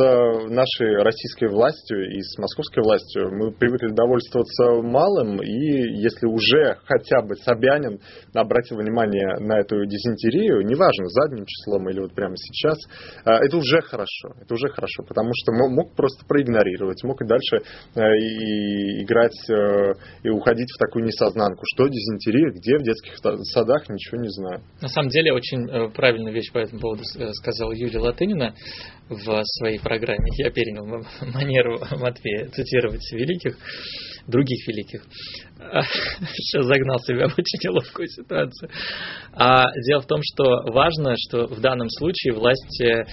[0.51, 7.21] нашей российской властью и с московской властью мы привыкли довольствоваться малым, и если уже хотя
[7.23, 8.01] бы Собянин
[8.35, 12.79] обратил внимание на эту дизентерию, неважно, задним числом или вот прямо сейчас,
[13.27, 17.59] э, это уже хорошо, это уже хорошо, потому что мог просто проигнорировать, мог и дальше
[17.95, 19.37] и играть
[20.23, 21.63] и уходить в такую несознанку.
[21.75, 24.63] Что дизентерия, где в детских садах, ничего не знаю.
[24.81, 28.55] На самом деле очень правильную вещь по этому поводу сказал Юлия Латынина
[29.09, 30.27] в своей программе.
[30.37, 30.87] Я перенял
[31.35, 33.59] манеру Матвея цитировать великих,
[34.27, 35.03] других великих.
[36.35, 38.71] Сейчас загнал себя в очень неловкую ситуацию.
[39.33, 43.05] А дело в том, что важно, что в данном случае власть э,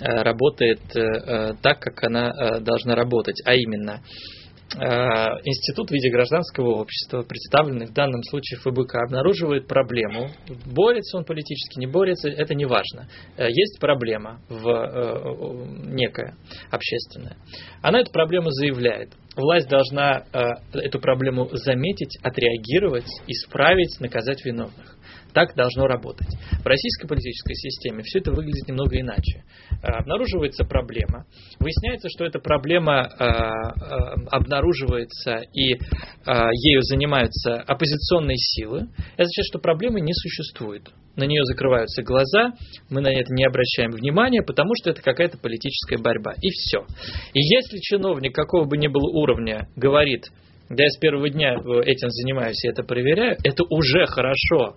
[0.00, 4.37] работает э, так, как она э, должна работать, а именно– Э,
[4.76, 10.28] институт в виде гражданского общества, представленный в данном случае ФБК, обнаруживает проблему.
[10.66, 13.08] Борется он политически, не борется, это не важно.
[13.36, 16.36] Э, есть проблема в, э, некая
[16.70, 17.36] общественная.
[17.82, 19.10] Она эту проблему заявляет.
[19.36, 20.24] Власть должна
[20.72, 24.97] эту проблему заметить, отреагировать, исправить, наказать виновных.
[25.38, 26.26] Так должно работать.
[26.64, 29.44] В российской политической системе все это выглядит немного иначе.
[29.70, 31.26] Э, обнаруживается проблема,
[31.60, 35.78] выясняется, что эта проблема э, э, обнаруживается и
[36.26, 38.88] ею занимаются оппозиционные силы.
[39.14, 40.90] Это означает, что проблемы не существует.
[41.14, 42.54] На нее закрываются глаза,
[42.90, 46.34] мы на это не обращаем внимания, потому что это какая-то политическая борьба.
[46.42, 46.84] И все.
[47.32, 50.24] И если чиновник какого бы ни было уровня говорит,
[50.68, 54.74] да я с первого дня этим занимаюсь и это проверяю, это уже хорошо.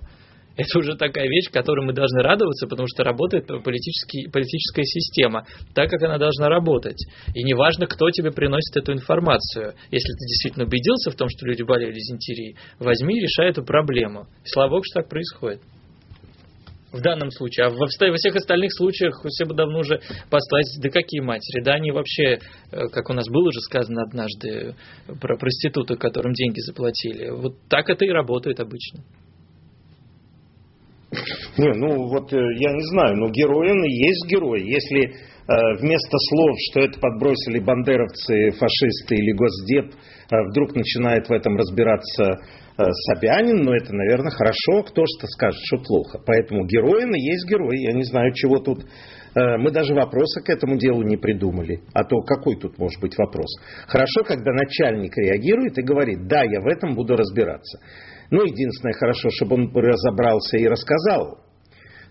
[0.58, 6.04] Это уже такая вещь, которой мы должны радоваться, потому что работает политическая система так, как
[6.04, 7.02] она должна работать.
[7.34, 9.74] И неважно, кто тебе приносит эту информацию.
[9.92, 14.28] Если ты действительно убедился в том, что люди болели дизентерией, возьми и решай эту проблему.
[14.44, 15.62] И слава богу, что так происходит.
[16.92, 17.68] В данном случае.
[17.68, 21.76] А во, во всех остальных случаях все бы давно уже послать, да какие матери, да
[21.76, 22.40] они вообще,
[22.72, 24.76] э, как у нас было уже сказано однажды,
[25.22, 27.30] про проституток, которым деньги заплатили.
[27.30, 29.06] Вот так это и работает обычно.
[31.58, 34.62] Не, ну вот э, я не знаю, но герой есть герой.
[34.64, 35.12] Если э,
[35.80, 42.24] вместо слов, что это подбросили бандеровцы, фашисты или госдеп, э, вдруг начинает в этом разбираться
[42.78, 46.20] э, Собянин, ну это, наверное, хорошо, кто что скажет, что плохо.
[46.26, 47.78] Поэтому герой есть герой.
[47.78, 48.86] Я не знаю, чего тут...
[49.36, 51.82] Э, мы даже вопроса к этому делу не придумали.
[51.94, 53.50] А то какой тут может быть вопрос?
[53.86, 57.80] Хорошо, когда начальник реагирует и говорит, да, я в этом буду разбираться.
[58.32, 61.40] Ну, единственное, хорошо, чтобы он разобрался и рассказал,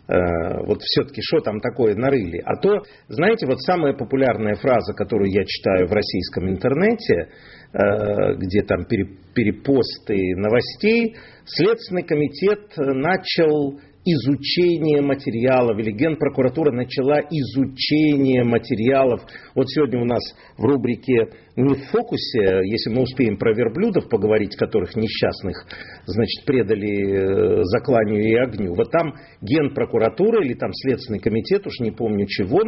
[0.07, 2.43] э, вот все-таки, что там такое нарыли.
[2.45, 7.31] А то, знаете, вот самая популярная фраза, которую я читаю в российском интернете,
[7.73, 19.21] э, где там перепосты новостей, Следственный комитет начал изучение материалов, или Генпрокуратура начала изучение материалов.
[19.55, 20.23] Вот сегодня у нас
[20.57, 25.67] в рубрике «Не в фокусе», если мы успеем про верблюдов поговорить, которых несчастных,
[26.07, 31.91] значит, предали э, закланию и огню, вот там Генпрокуратура или там Следственный комитет, уж не
[31.91, 32.61] помню чего,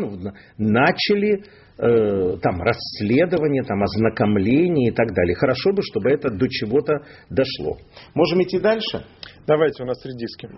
[0.59, 1.45] начали
[1.79, 5.35] э, там расследование, там ознакомление и так далее.
[5.35, 6.99] Хорошо бы, чтобы это до чего-то
[7.31, 7.79] дошло.
[8.15, 9.05] Можем идти дальше?
[9.47, 10.49] Давайте, у нас редиски.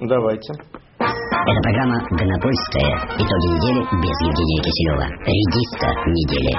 [0.00, 0.54] Давайте.
[0.96, 2.88] Это программа «Гонопольская.
[3.20, 5.04] Итоги недели» без Евгения Киселева.
[5.28, 6.56] Редиска недели.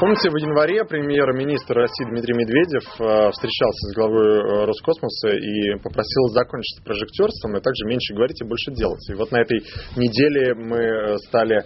[0.00, 6.26] Помните, в январе премьер-министр России Дмитрий Медведев э, встречался с главой э, Роскосмоса и попросил
[6.34, 9.08] закончить с прожектерством и также меньше говорить и больше делать.
[9.08, 9.60] И вот на этой
[9.94, 11.62] неделе мы э, стали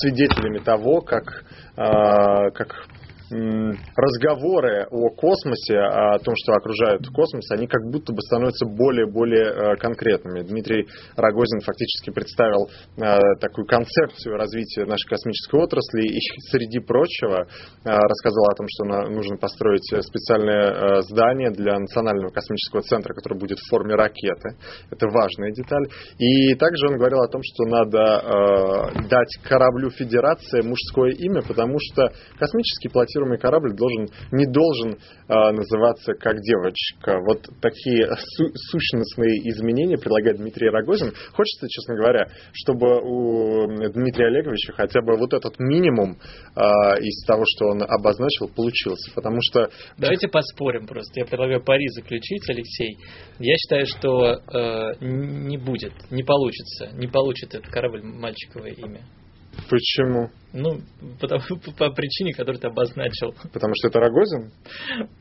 [0.00, 1.44] свидетелями того, как,
[1.76, 2.88] как
[3.30, 9.76] разговоры о космосе, о том, что окружает космос, они как будто бы становятся более-более э,
[9.76, 10.40] конкретными.
[10.40, 10.86] Дмитрий
[11.16, 16.18] Рогозин фактически представил э, такую концепцию развития нашей космической отрасли и,
[16.50, 17.46] среди прочего, э,
[17.84, 23.68] рассказал о том, что нужно построить специальное здание для Национального космического центра, которое будет в
[23.68, 24.56] форме ракеты.
[24.90, 25.84] Это важная деталь.
[26.18, 32.08] И также он говорил о том, что надо дать кораблю Федерации мужское имя, потому что
[32.38, 37.18] космический платил проектируемый корабль должен, не должен э, называться как девочка.
[37.26, 41.12] Вот такие су- сущностные изменения предлагает Дмитрий Рогозин.
[41.32, 46.18] Хочется, честно говоря, чтобы у Дмитрия Олеговича хотя бы вот этот минимум
[46.54, 46.60] э,
[47.00, 49.12] из того, что он обозначил, получился.
[49.14, 49.70] Потому что...
[49.96, 51.20] Давайте поспорим просто.
[51.20, 52.96] Я предлагаю пари заключить, Алексей.
[53.38, 59.00] Я считаю, что э, не будет, не получится, не получит этот корабль мальчиковое имя.
[59.68, 60.30] Почему?
[60.52, 60.80] Ну,
[61.20, 61.42] потому,
[61.76, 63.34] по причине, которую ты обозначил.
[63.52, 64.50] Потому что это Рогозин?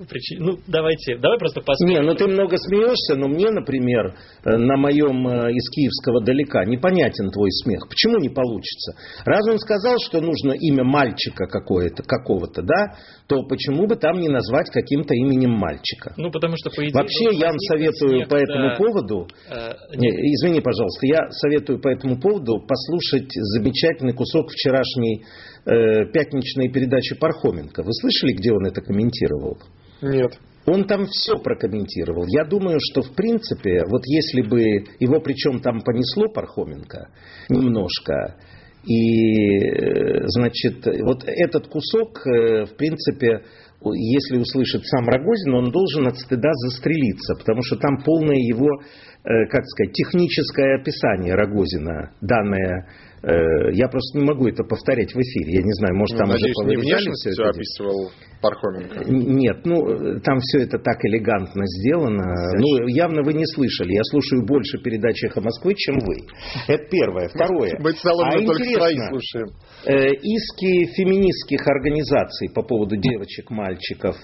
[0.08, 2.02] Причине, ну, давайте, давай просто посмотрим.
[2.02, 4.16] Не, ну ты много смеешься, но мне, например,
[4.46, 7.90] э, на моем э, из Киевского далека непонятен твой смех.
[7.90, 8.96] Почему не получится?
[9.26, 12.96] Раз он сказал, что нужно имя мальчика какое-то, какого-то, да,
[13.28, 16.14] то почему бы там не назвать каким-то именем мальчика?
[16.16, 16.94] Ну, потому что, по идее...
[16.94, 21.82] Вообще, я вам советую смех, по этому да, поводу, э, не, извини, пожалуйста, я советую
[21.82, 25.17] по этому поводу послушать замечательный кусок вчерашней
[25.66, 27.84] э, пятничной передачи Пархоменко.
[27.84, 29.58] Вы слышали, где он это комментировал?
[30.02, 30.38] Нет.
[30.66, 32.26] Он там все прокомментировал.
[32.28, 34.62] Я думаю, что в принципе, вот если бы
[35.00, 37.08] его причем там понесло Пархоменко
[37.50, 38.36] немножко,
[38.88, 43.42] и, э, значит, вот этот кусок, э, в принципе,
[43.84, 48.68] если услышит сам Рогозин, он должен от стыда застрелиться, потому что там полное его,
[49.24, 52.88] э, как сказать, техническое описание Рогозина, данное
[53.74, 55.60] я просто не могу это повторять в эфире.
[55.60, 56.76] Я не знаю, может, Ну, там надеюсь, уже не
[57.44, 57.50] это.
[57.50, 58.12] описывал
[58.42, 59.04] Пархоменко.
[59.10, 62.24] Нет, ну, там все это так элегантно сделано.
[62.58, 63.94] Ну, явно вы не слышали.
[63.94, 66.18] Я слушаю больше передач «Эхо Москвы», чем вы.
[66.68, 67.30] Это первое.
[67.30, 67.74] Второе.
[67.80, 69.48] Мы в салоне А только интересно, свои слушаем.
[69.86, 74.16] э, иски феминистских организаций по поводу девочек, мальчиков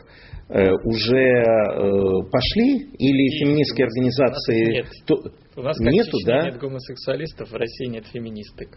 [0.50, 2.86] э, уже э, пошли?
[2.98, 4.72] Или феминистские организации...
[4.74, 4.88] нет.
[5.08, 5.24] то-
[5.56, 6.46] У нас Нету, да?
[6.46, 8.70] нет гомосексуалистов, в России нет феминисток.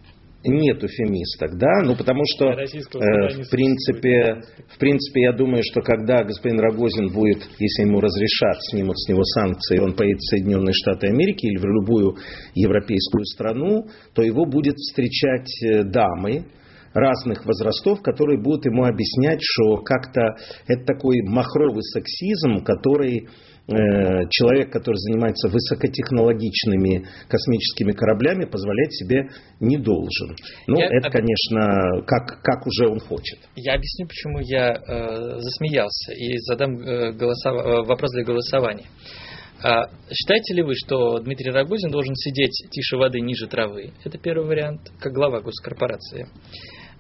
[0.47, 6.23] Нету феминисток, да, ну потому что, э, в принципе, в принципе, я думаю, что когда
[6.23, 11.09] господин Рогозин будет, если ему разрешат, снимут с него санкции, он поедет в Соединенные Штаты
[11.09, 12.17] Америки или в любую
[12.55, 16.47] европейскую страну, то его будет встречать э, дамы,
[16.97, 20.37] разных возрастов, которые будут ему объяснять, что как-то
[20.67, 23.29] это такой махровый сексизм, который
[23.69, 29.29] человек, который занимается высокотехнологичными космическими кораблями, позволять себе
[29.61, 30.37] не должен.
[30.69, 33.39] Ну, Я это, конечно, как, как уже он хочет.
[33.57, 38.87] Я объясню, почему я э, засмеялся и задам э, голосова- э, вопрос для голосования.
[39.63, 43.93] А, считаете ли вы, что Дмитрий Рогозин должен сидеть тише воды, ниже травы?
[44.05, 46.27] Это первый вариант, как глава госкорпорации.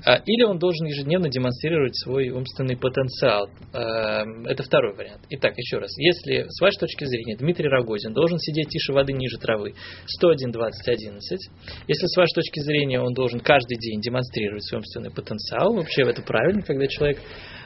[0.04, 3.48] А, Или он должен ежедневно демонстрировать свой умственный потенциал.
[3.72, 5.22] А, Это второй вариант.
[5.30, 5.96] Итак, еще раз.
[5.96, 9.74] Если, с вашей точки зрения, Дмитрий Рогозин должен сидеть тише воды, ниже травы,
[10.06, 11.50] 101, 20, 11.
[11.88, 16.22] Если, с вашей точки зрения, он должен каждый день демонстрировать свой умственный потенциал, вообще это
[16.22, 17.18] правильно, когда человек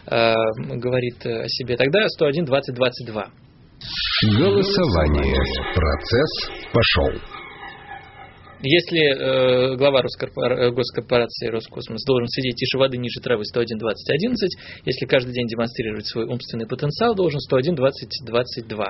[0.07, 0.35] э,
[0.77, 3.31] говорит о себе, тогда 101, 20, 22.
[4.39, 5.37] Голосование.
[5.75, 7.30] Процесс пошел.
[8.63, 14.11] Если э, глава Роскорпор- э, госкорпорации Роскосмос должен сидеть тише воды, ниже травы 101, 20,
[14.11, 14.51] 11,
[14.85, 18.85] если каждый день демонстрировать свой умственный потенциал, должен 101, 20, 22.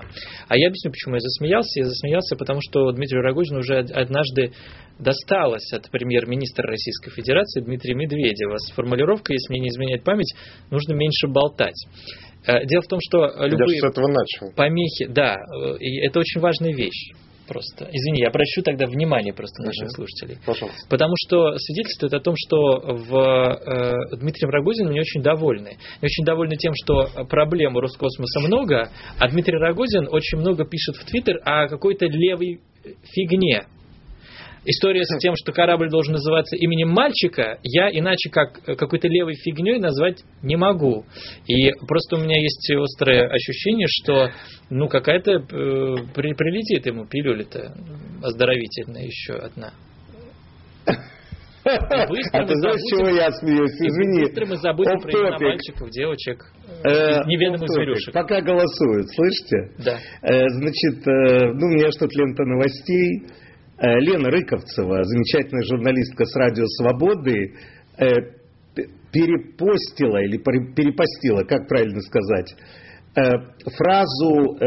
[0.48, 1.78] А я объясню, почему я засмеялся.
[1.80, 4.52] Я засмеялся, потому что Дмитрию Рогозину уже од- однажды
[4.98, 10.34] досталось от премьер-министра Российской Федерации Дмитрия Медведева с формулировкой, если мне не изменяет память,
[10.72, 11.80] нужно меньше болтать.
[12.44, 14.52] Э, Дело в том, что Я любые с этого начал.
[14.56, 17.12] помехи, да, э, это очень важная вещь.
[17.50, 17.88] Просто.
[17.92, 19.90] Извини, я обращу тогда внимание просто наших Мгм.
[19.90, 20.38] слушателей.
[20.46, 20.80] Пожалуйста.
[20.88, 25.70] Потому что свидетельствует о том, что в э, Дмитрием Рогозиным не очень довольны.
[26.00, 30.94] Не очень довольны тем, что проблем у Роскосмоса много, а Дмитрий Рогозин очень много пишет
[30.94, 32.60] в Твиттер о какой-то левой
[33.12, 33.64] фигне.
[34.64, 39.78] История с тем, что корабль должен называться именем мальчика, я иначе как какой-то левой фигней
[39.78, 41.04] назвать не могу.
[41.46, 44.30] И просто у меня есть острое ощущение, что
[44.68, 45.40] ну какая-то э,
[46.14, 47.72] при- прилетит ему пилюля-то
[48.22, 49.72] оздоровительная еще одна.
[51.64, 53.80] быстро А ты знаешь, забудем- чего я смеюсь?
[53.80, 54.24] Извини.
[54.24, 56.44] быстро мы забудем про имена мальчиков, девочек,
[56.84, 58.14] Э, неведомых зверюшек.
[58.14, 59.84] Пока голосуют, слышите?
[59.84, 59.98] Да.
[60.22, 63.26] Э, Значит, э, ну, у меня что-то лента новостей.
[63.80, 67.54] Э, Лена Рыковцева, замечательная журналистка с Радио Свободы,
[67.96, 68.04] э,
[69.10, 72.54] перепостила или пере- перепостила, как правильно сказать,
[73.16, 73.22] э,
[73.76, 74.58] фразу,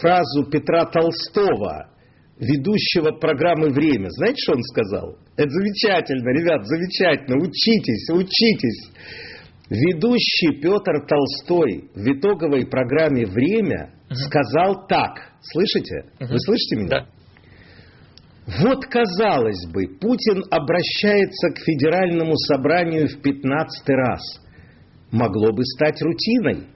[0.00, 1.90] фразу Петра Толстого,
[2.40, 4.08] ведущего программы «Время».
[4.10, 5.16] Знаете, что он сказал?
[5.36, 7.36] Это замечательно, ребят, замечательно.
[7.38, 8.90] Учитесь, учитесь.
[9.70, 15.32] Ведущий Петр Толстой в итоговой программе «Время» сказал так.
[15.40, 16.10] Слышите?
[16.20, 16.88] Вы слышите меня?
[16.88, 17.06] Да.
[18.48, 24.20] Вот, казалось бы, Путин обращается к федеральному собранию в 15 раз.
[25.10, 26.66] могло бы стать рутиной,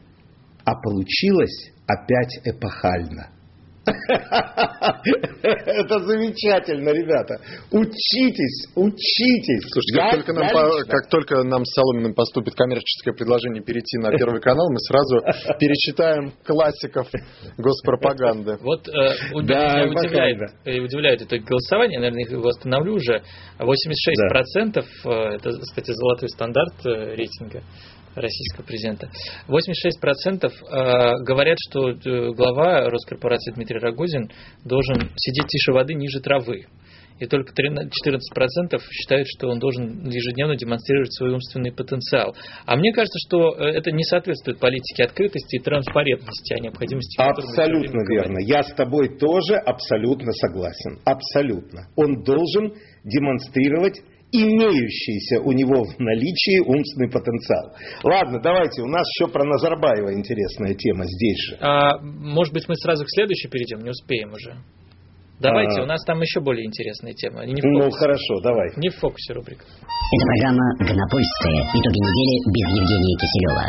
[0.65, 3.29] а получилось опять эпохально.
[5.05, 7.41] Это замечательно, ребята.
[7.73, 9.65] Учитесь, учитесь.
[9.73, 14.17] Слушайте, как, только нам, по, как только нам с Соломиным поступит коммерческое предложение перейти на
[14.17, 15.19] Первый канал, мы сразу
[15.59, 17.09] перечитаем классиков
[17.59, 18.57] госпропаганды.
[18.61, 18.93] Вот э,
[19.43, 23.23] да, удивляет, э, удивляет итоги голосования, наверное, их восстановлю уже.
[23.59, 24.81] 86% да.
[25.11, 27.63] Э, это, кстати, золотой стандарт э, рейтинга
[28.15, 29.11] российского президента.
[29.49, 34.31] 86% э, говорят, что э, глава Роскорпорации Дмитрий Рогозин
[34.65, 36.67] должен сидеть тише воды ниже травы.
[37.19, 37.89] И только 14%
[38.91, 42.35] считают, что он должен ежедневно демонстрировать свой умственный потенциал.
[42.67, 47.21] А мне кажется, что э, это не соответствует политике открытости и транспарентности, а необходимости...
[47.21, 48.39] Абсолютно верно.
[48.41, 50.99] Я с тобой тоже абсолютно согласен.
[51.05, 51.87] Абсолютно.
[51.97, 54.01] Он должен демонстрировать
[54.33, 57.77] имеющийся у него в наличии умственный потенциал.
[58.03, 61.57] Ладно, давайте, у нас еще про Назарбаева интересная тема здесь же.
[61.61, 64.57] А, может быть, мы сразу к следующей перейдем, не успеем уже.
[65.43, 65.83] Давайте, а...
[65.83, 67.41] у нас там еще более интересные темы.
[67.43, 68.71] Они не в ну хорошо, давай.
[68.77, 69.65] Не в фокусе рубрика.
[69.65, 71.67] Это программа «Гонопольская.
[71.75, 73.65] Итоги недели без Евгения Киселева».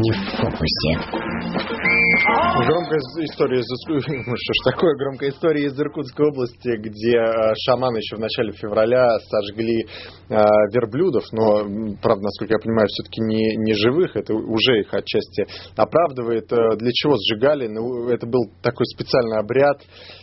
[0.00, 1.79] Не в фокусе.
[2.20, 8.16] Громкая история из что ж такое громкая история из Иркутской области, где э, шаманы еще
[8.16, 9.86] в начале февраля сожгли
[10.28, 10.34] э,
[10.72, 11.64] верблюдов, но,
[12.02, 15.46] правда, насколько я понимаю, все-таки не, не живых, это уже их отчасти
[15.76, 16.52] оправдывает.
[16.52, 17.68] Э, для чего сжигали?
[17.68, 19.80] Ну, это был такой специальный обряд,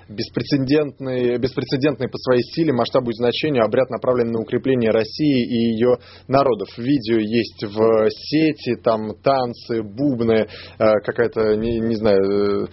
[0.10, 5.97] беспрецедентный, беспрецедентный по своей силе, масштабу и значению, обряд направлен на укрепление России и ее
[6.28, 6.70] народов.
[6.78, 10.47] Видео есть в сети, там танцы, бубны,
[10.78, 12.68] какая-то, не, не знаю, э,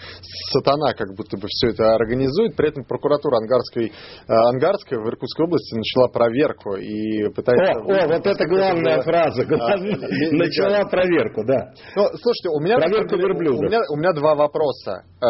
[0.52, 2.56] сатана как будто бы все это организует.
[2.56, 3.90] При этом прокуратура Ангарской, э,
[4.26, 7.80] Ангарская в Иркутской области начала проверку и пытается...
[7.80, 9.42] О, о вот это главная фраза.
[10.34, 11.72] Начала проверку, да.
[11.96, 13.60] Ну, слушайте, у меня, верблюдов.
[13.60, 15.04] У меня, у меня два вопроса.
[15.20, 15.26] Э,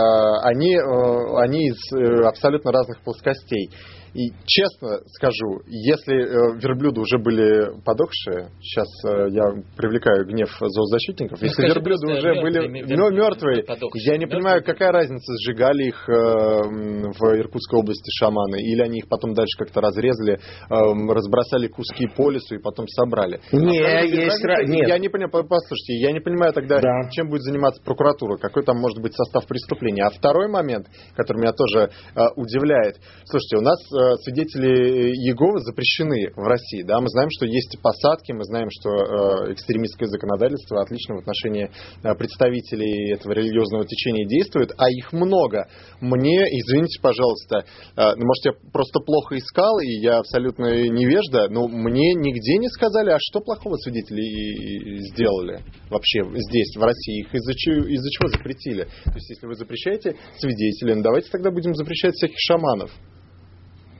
[0.49, 1.81] они, они из
[2.27, 3.71] абсолютно разных плоскостей.
[4.15, 9.43] И честно скажу, если э, верблюды уже были подохшие, сейчас э, я
[9.77, 13.65] привлекаю гнев зоозащитников, ну, если верблюды уже были мертвые, мертвые
[14.07, 19.09] я не понимаю, какая разница, сжигали их э, в Иркутской области шаманы, или они их
[19.09, 20.39] потом дальше как-то разрезали,
[20.71, 23.41] разбросали куски по лесу и потом собрали.
[23.51, 24.89] Не, а есть разница, нет.
[24.89, 27.11] Я не понимаю, послушайте, я не понимаю тогда, да.
[27.11, 30.05] чем будет заниматься прокуратура, какой там может быть состав преступления.
[30.05, 30.87] А второй момент,
[31.17, 31.91] который меня тоже
[32.37, 36.83] удивляет, слушайте, у нас э, свидетели Иеговы запрещены в России.
[36.83, 37.01] Да?
[37.01, 42.15] Мы знаем, что есть посадки, мы знаем, что э, экстремистское законодательство отлично в отношении э,
[42.15, 45.69] представителей этого религиозного течения действует, а их много.
[46.01, 47.65] Мне, извините, пожалуйста,
[47.97, 52.69] э, ну, может, я просто плохо искал, и я абсолютно невежда, но мне нигде не
[52.69, 57.21] сказали, а что плохого свидетели сделали вообще здесь, в России.
[57.21, 58.85] Их из-за чего, из чего запретили?
[59.05, 62.91] То есть, если вы запрещаете свидетелей, ну, давайте тогда будем запрещать всяких шаманов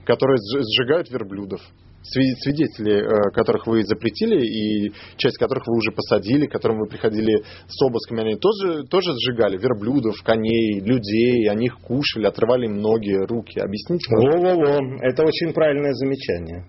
[0.05, 1.61] которые сжигают верблюдов
[2.07, 7.43] свидетели, э, которых вы запретили, и часть которых вы уже посадили, к которым вы приходили
[7.67, 13.11] с обысками, они тоже, тоже сжигали верблюдов, коней, людей, они их кушали, отрывали им ноги,
[13.11, 13.59] руки.
[13.59, 14.05] Объясните?
[14.15, 16.65] Во-во-во, это очень правильное замечание.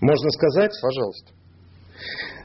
[0.00, 0.72] Можно сказать?
[0.80, 1.32] Пожалуйста.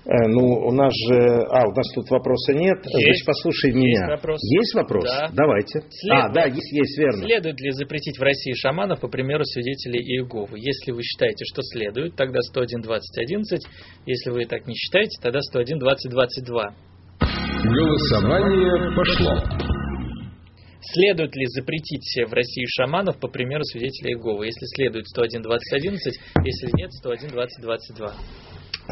[0.05, 1.15] Э, ну, у нас же...
[1.49, 2.77] А, у нас тут вопроса нет.
[2.85, 2.93] Есть.
[2.93, 4.07] Значит, послушай есть меня.
[4.09, 4.39] Вопрос.
[4.43, 5.03] Есть вопрос?
[5.03, 5.29] Да.
[5.33, 5.81] Давайте.
[5.89, 7.23] Следует, а, да, есть, есть, верно.
[7.25, 10.59] Следует ли запретить в России шаманов, по примеру свидетелей Иеговы?
[10.59, 13.59] Если вы считаете, что следует, тогда 101.20.11.
[14.05, 16.87] Если вы так не считаете, тогда 101.20.22.
[17.63, 19.86] Голосование пошло.
[20.93, 24.45] Следует ли запретить в России шаманов, по примеру свидетелей Иеговы?
[24.45, 25.97] Если следует 101.20.11,
[26.45, 28.11] если нет, 101.20.22.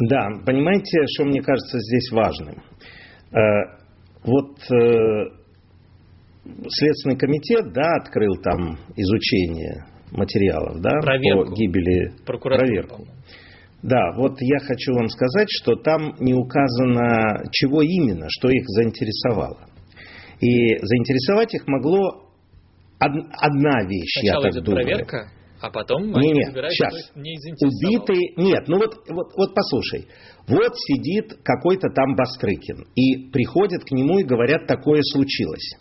[0.08, 2.62] Да, понимаете, что мне кажется здесь важным?
[3.32, 3.38] Э,
[4.24, 5.46] вот э,
[6.68, 11.46] Следственный комитет, да, открыл там изучение материалов, да, проверку.
[11.46, 13.06] по гибели, проверку.
[13.82, 19.58] Да, вот я хочу вам сказать, что там не указано, чего именно, что их заинтересовало.
[20.40, 22.26] И заинтересовать их могло
[22.98, 24.84] одна вещь, Сначала я так думаю.
[24.84, 25.30] проверка,
[25.60, 27.10] а потом не, не, сейчас.
[27.14, 30.06] не Убитый, нет, ну вот, вот, вот послушай.
[30.46, 35.76] Вот сидит какой-то там Бастрыкин, и приходят к нему и говорят, такое случилось.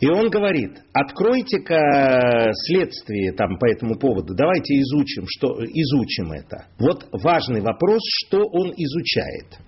[0.00, 6.66] И он говорит, откройте-ка следствие там по этому поводу, давайте изучим, что, изучим это.
[6.78, 9.58] Вот важный вопрос, что он изучает.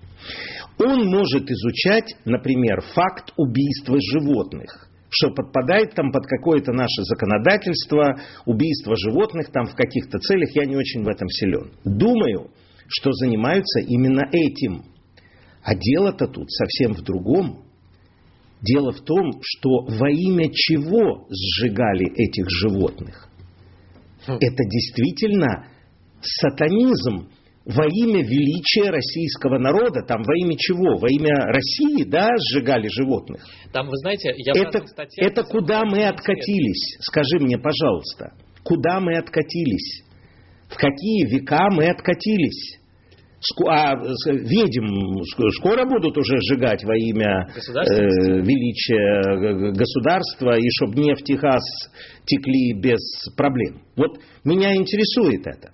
[0.83, 8.95] Он может изучать, например, факт убийства животных что подпадает там под какое-то наше законодательство, убийство
[8.95, 11.71] животных там в каких-то целях, я не очень в этом силен.
[11.83, 12.49] Думаю,
[12.87, 14.85] что занимаются именно этим.
[15.63, 17.65] А дело-то тут совсем в другом.
[18.61, 23.27] Дело в том, что во имя чего сжигали этих животных?
[24.25, 25.67] Это действительно
[26.21, 27.27] сатанизм
[27.65, 30.97] во имя величия российского народа, там во имя чего?
[30.97, 33.43] Во имя России, да, сжигали животных?
[33.71, 34.83] Там, вы знаете, я это,
[35.17, 36.97] это куда мы откатились?
[37.01, 38.33] Скажи мне, пожалуйста,
[38.63, 40.03] куда мы откатились?
[40.69, 42.79] В какие века мы откатились?
[43.67, 45.23] А ведьм
[45.57, 47.59] скоро будут уже сжигать во имя э,
[48.41, 51.63] величия государства, и чтобы нефть и газ
[52.25, 52.99] текли без
[53.35, 53.81] проблем.
[53.95, 55.73] Вот меня интересует это.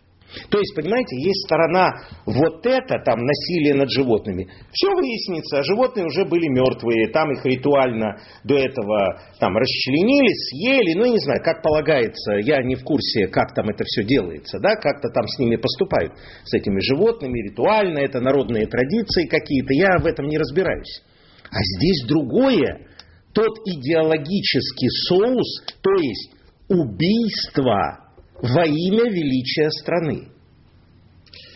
[0.49, 1.89] То есть, понимаете, есть сторона
[2.25, 4.47] вот это, там, насилие над животными.
[4.71, 10.97] Все выяснится, а животные уже были мертвые, там их ритуально до этого там расчленили, съели,
[10.97, 14.75] ну, не знаю, как полагается, я не в курсе, как там это все делается, да,
[14.75, 16.13] как-то там с ними поступают,
[16.45, 21.03] с этими животными, ритуально, это народные традиции какие-то, я в этом не разбираюсь.
[21.49, 22.87] А здесь другое,
[23.33, 26.31] тот идеологический соус, то есть
[26.67, 28.06] убийство
[28.41, 30.29] во имя величия страны.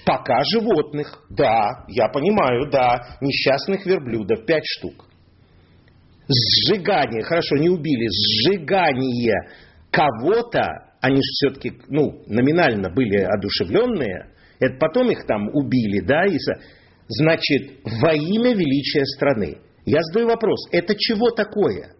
[0.06, 5.08] Пока животных, да, я понимаю, да, несчастных верблюдов, пять штук.
[6.28, 9.36] Сжигание, хорошо, не убили, сжигание
[9.92, 10.64] кого-то,
[11.02, 16.38] они же все-таки, ну, номинально были одушевленные, это потом их там убили, да, и,
[17.08, 19.58] значит, во имя величия страны.
[19.86, 21.96] Я задаю вопрос, это чего такое?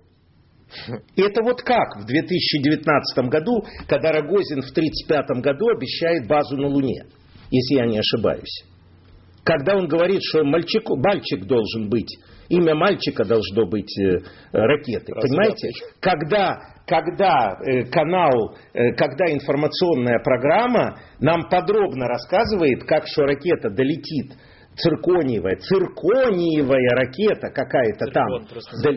[1.16, 6.68] И это вот как в 2019 году, когда Рогозин в 1935 году обещает базу на
[6.68, 7.06] Луне,
[7.50, 8.66] если я не ошибаюсь.
[9.44, 12.10] Когда он говорит, что мальчик, мальчик должен быть,
[12.50, 14.20] имя мальчика должно быть э,
[14.52, 15.14] ракеты.
[15.14, 15.70] Раз Понимаете?
[16.00, 24.34] Когда, когда э, канал, э, когда информационная программа нам подробно рассказывает, как что ракета долетит
[24.76, 28.28] циркониевая, циркониевая ракета какая-то там.
[28.84, 28.96] Дол...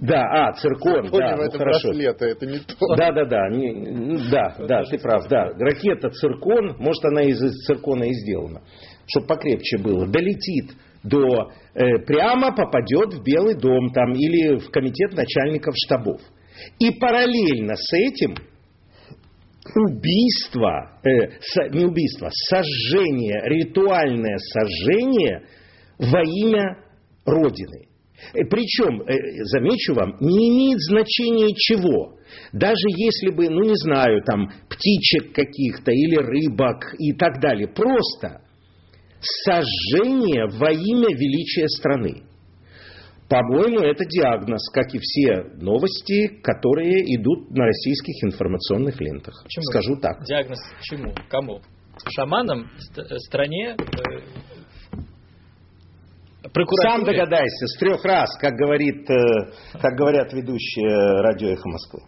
[0.00, 1.88] Да, а, циркон, да, ну, это хорошо.
[1.88, 2.96] Браслеты, это не то.
[2.96, 5.50] Да, да, да, не, да, да, ты прав, да.
[5.58, 8.62] Ракета циркон, может она из циркона и сделана,
[9.06, 10.70] чтобы покрепче было, долетит
[11.02, 16.20] до, э, прямо попадет в Белый дом там или в комитет начальников штабов.
[16.78, 18.34] И параллельно с этим
[19.76, 25.42] убийство, э, со, не убийство, сожжение, ритуальное сожжение
[25.98, 26.78] во имя
[27.24, 27.88] Родины.
[28.34, 29.14] Э, Причем, э,
[29.44, 32.18] замечу вам, не имеет значения чего.
[32.52, 37.68] Даже если бы, ну не знаю, там птичек каких-то или рыбок и так далее.
[37.68, 38.42] Просто
[39.20, 42.27] сожжение во имя величия страны.
[43.28, 49.42] По-моему, это диагноз, как и все новости, которые идут на российских информационных лентах.
[49.44, 49.62] Почему?
[49.64, 50.24] Скажу так.
[50.24, 51.14] Диагноз чему?
[51.28, 51.60] Кому?
[52.16, 52.70] Шаманам,
[53.26, 53.76] стране,
[56.82, 62.00] Сам догадайся, с трех раз, как, говорит, э, как говорят ведущие радио «Эхо Москвы».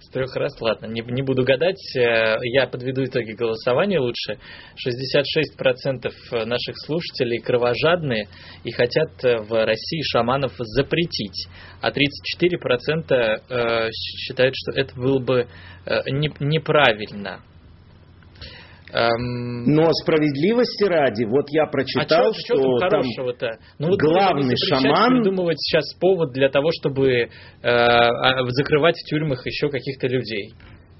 [0.00, 1.80] С трех раз, ладно, не, не буду гадать.
[1.96, 4.38] Э, я подведу итоги голосования лучше.
[4.76, 8.28] 66% наших слушателей кровожадные
[8.64, 11.48] и хотят э, в России шаманов запретить.
[11.80, 15.46] А 34% считают, что это было бы
[16.08, 17.40] неправильно.
[18.92, 19.64] Эм...
[19.64, 23.02] Но справедливости ради, вот я прочитал, а чё, что там
[23.78, 27.28] ну, вот главный шаман придумывать сейчас повод для того, чтобы э,
[27.62, 30.54] а, закрывать в тюрьмах еще каких-то людей.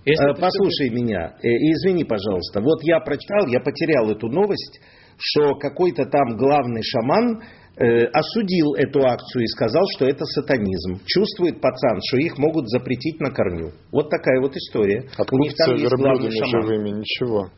[0.05, 0.95] Если э, Послушай все...
[0.95, 2.61] меня, э, извини, пожалуйста.
[2.61, 4.81] Вот я прочитал, я потерял эту новость,
[5.19, 7.43] что какой-то там главный шаман
[7.77, 11.01] э, осудил эту акцию и сказал, что это сатанизм.
[11.07, 13.73] Чувствует пацан, что их могут запретить на корню.
[13.93, 15.05] Вот такая вот история.
[15.31, 16.63] У них там есть главный шаман.
[16.63, 17.51] живыми, ничего.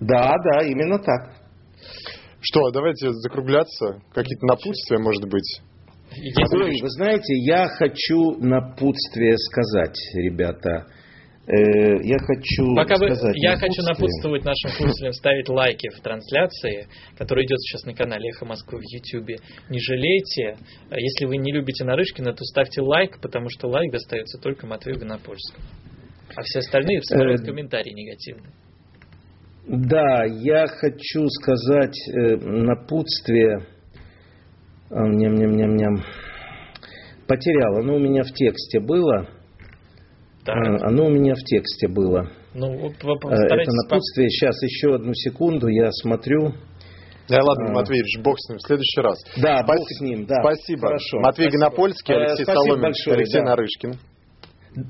[0.00, 1.44] Да, да, именно так.
[2.40, 4.02] Что, давайте закругляться.
[4.12, 5.62] Какие-то напутствия, может быть?
[6.52, 10.86] Ой, вы знаете, я хочу напутствие сказать, ребята.
[11.46, 16.86] Э, я хочу Пока сказать вы, я хочу напутствовать нашим слушателям ставить лайки в трансляции,
[17.18, 19.40] которая идет сейчас на канале Эхо Москвы в YouTube.
[19.68, 20.56] Не жалейте.
[20.90, 25.64] Если вы не любите Нарышкина, то ставьте лайк, потому что лайк достается только Матвею Гонопольскому.
[26.34, 28.52] А все остальные вставляют э, комментарии негативные.
[29.66, 33.66] Да, я хочу сказать э, напутствие.
[34.90, 36.04] Ням-ням-ням-ням.
[37.26, 37.78] Потерял.
[37.78, 39.28] Оно у меня в тексте было.
[40.44, 40.56] Так.
[40.56, 42.30] А, оно у меня в тексте было.
[42.52, 44.28] Ну, вот э, Это напутствие.
[44.28, 45.68] Сейчас еще одну секунду.
[45.68, 46.52] Я смотрю.
[47.28, 47.72] Да ладно, а...
[47.72, 49.18] Матвеевич, бог с ним, в следующий раз.
[49.36, 49.66] Да, Спасибо.
[49.66, 50.40] бог с ним, да.
[50.42, 50.80] Спасибо.
[50.82, 51.20] Хорошо.
[51.20, 51.64] Матвей Спасибо.
[51.64, 53.44] Гонопольский, Алексей Спасибо Соломин, большое, Алексей да.
[53.44, 53.98] Нарышкин.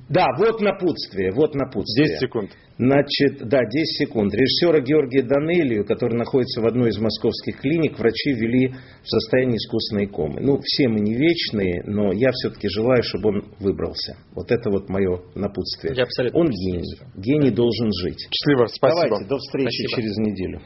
[0.08, 2.08] Да, вот напутствие, вот напутствие.
[2.08, 2.50] 10 секунд.
[2.78, 4.34] Значит, да, 10 секунд.
[4.34, 8.68] Режиссера Георгия Данелию, который находится в одной из московских клиник, врачи ввели
[9.02, 10.40] в состояние искусственной комы.
[10.40, 14.16] Ну, все мы не вечные, но я все-таки желаю, чтобы он выбрался.
[14.34, 15.94] Вот это вот мое напутствие.
[15.94, 16.98] Я абсолютно он гений.
[17.16, 18.26] Гений должен жить.
[18.32, 19.08] Счастливо, спасибо.
[19.08, 20.02] Давайте, до встречи Спасибо.
[20.02, 20.60] через неделю.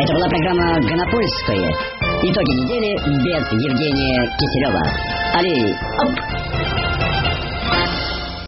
[0.00, 1.68] Это была программа «Гонопольская».
[2.22, 4.82] Итоги недели без Евгения Киселева.
[5.34, 5.74] Али,
[6.06, 6.39] оп!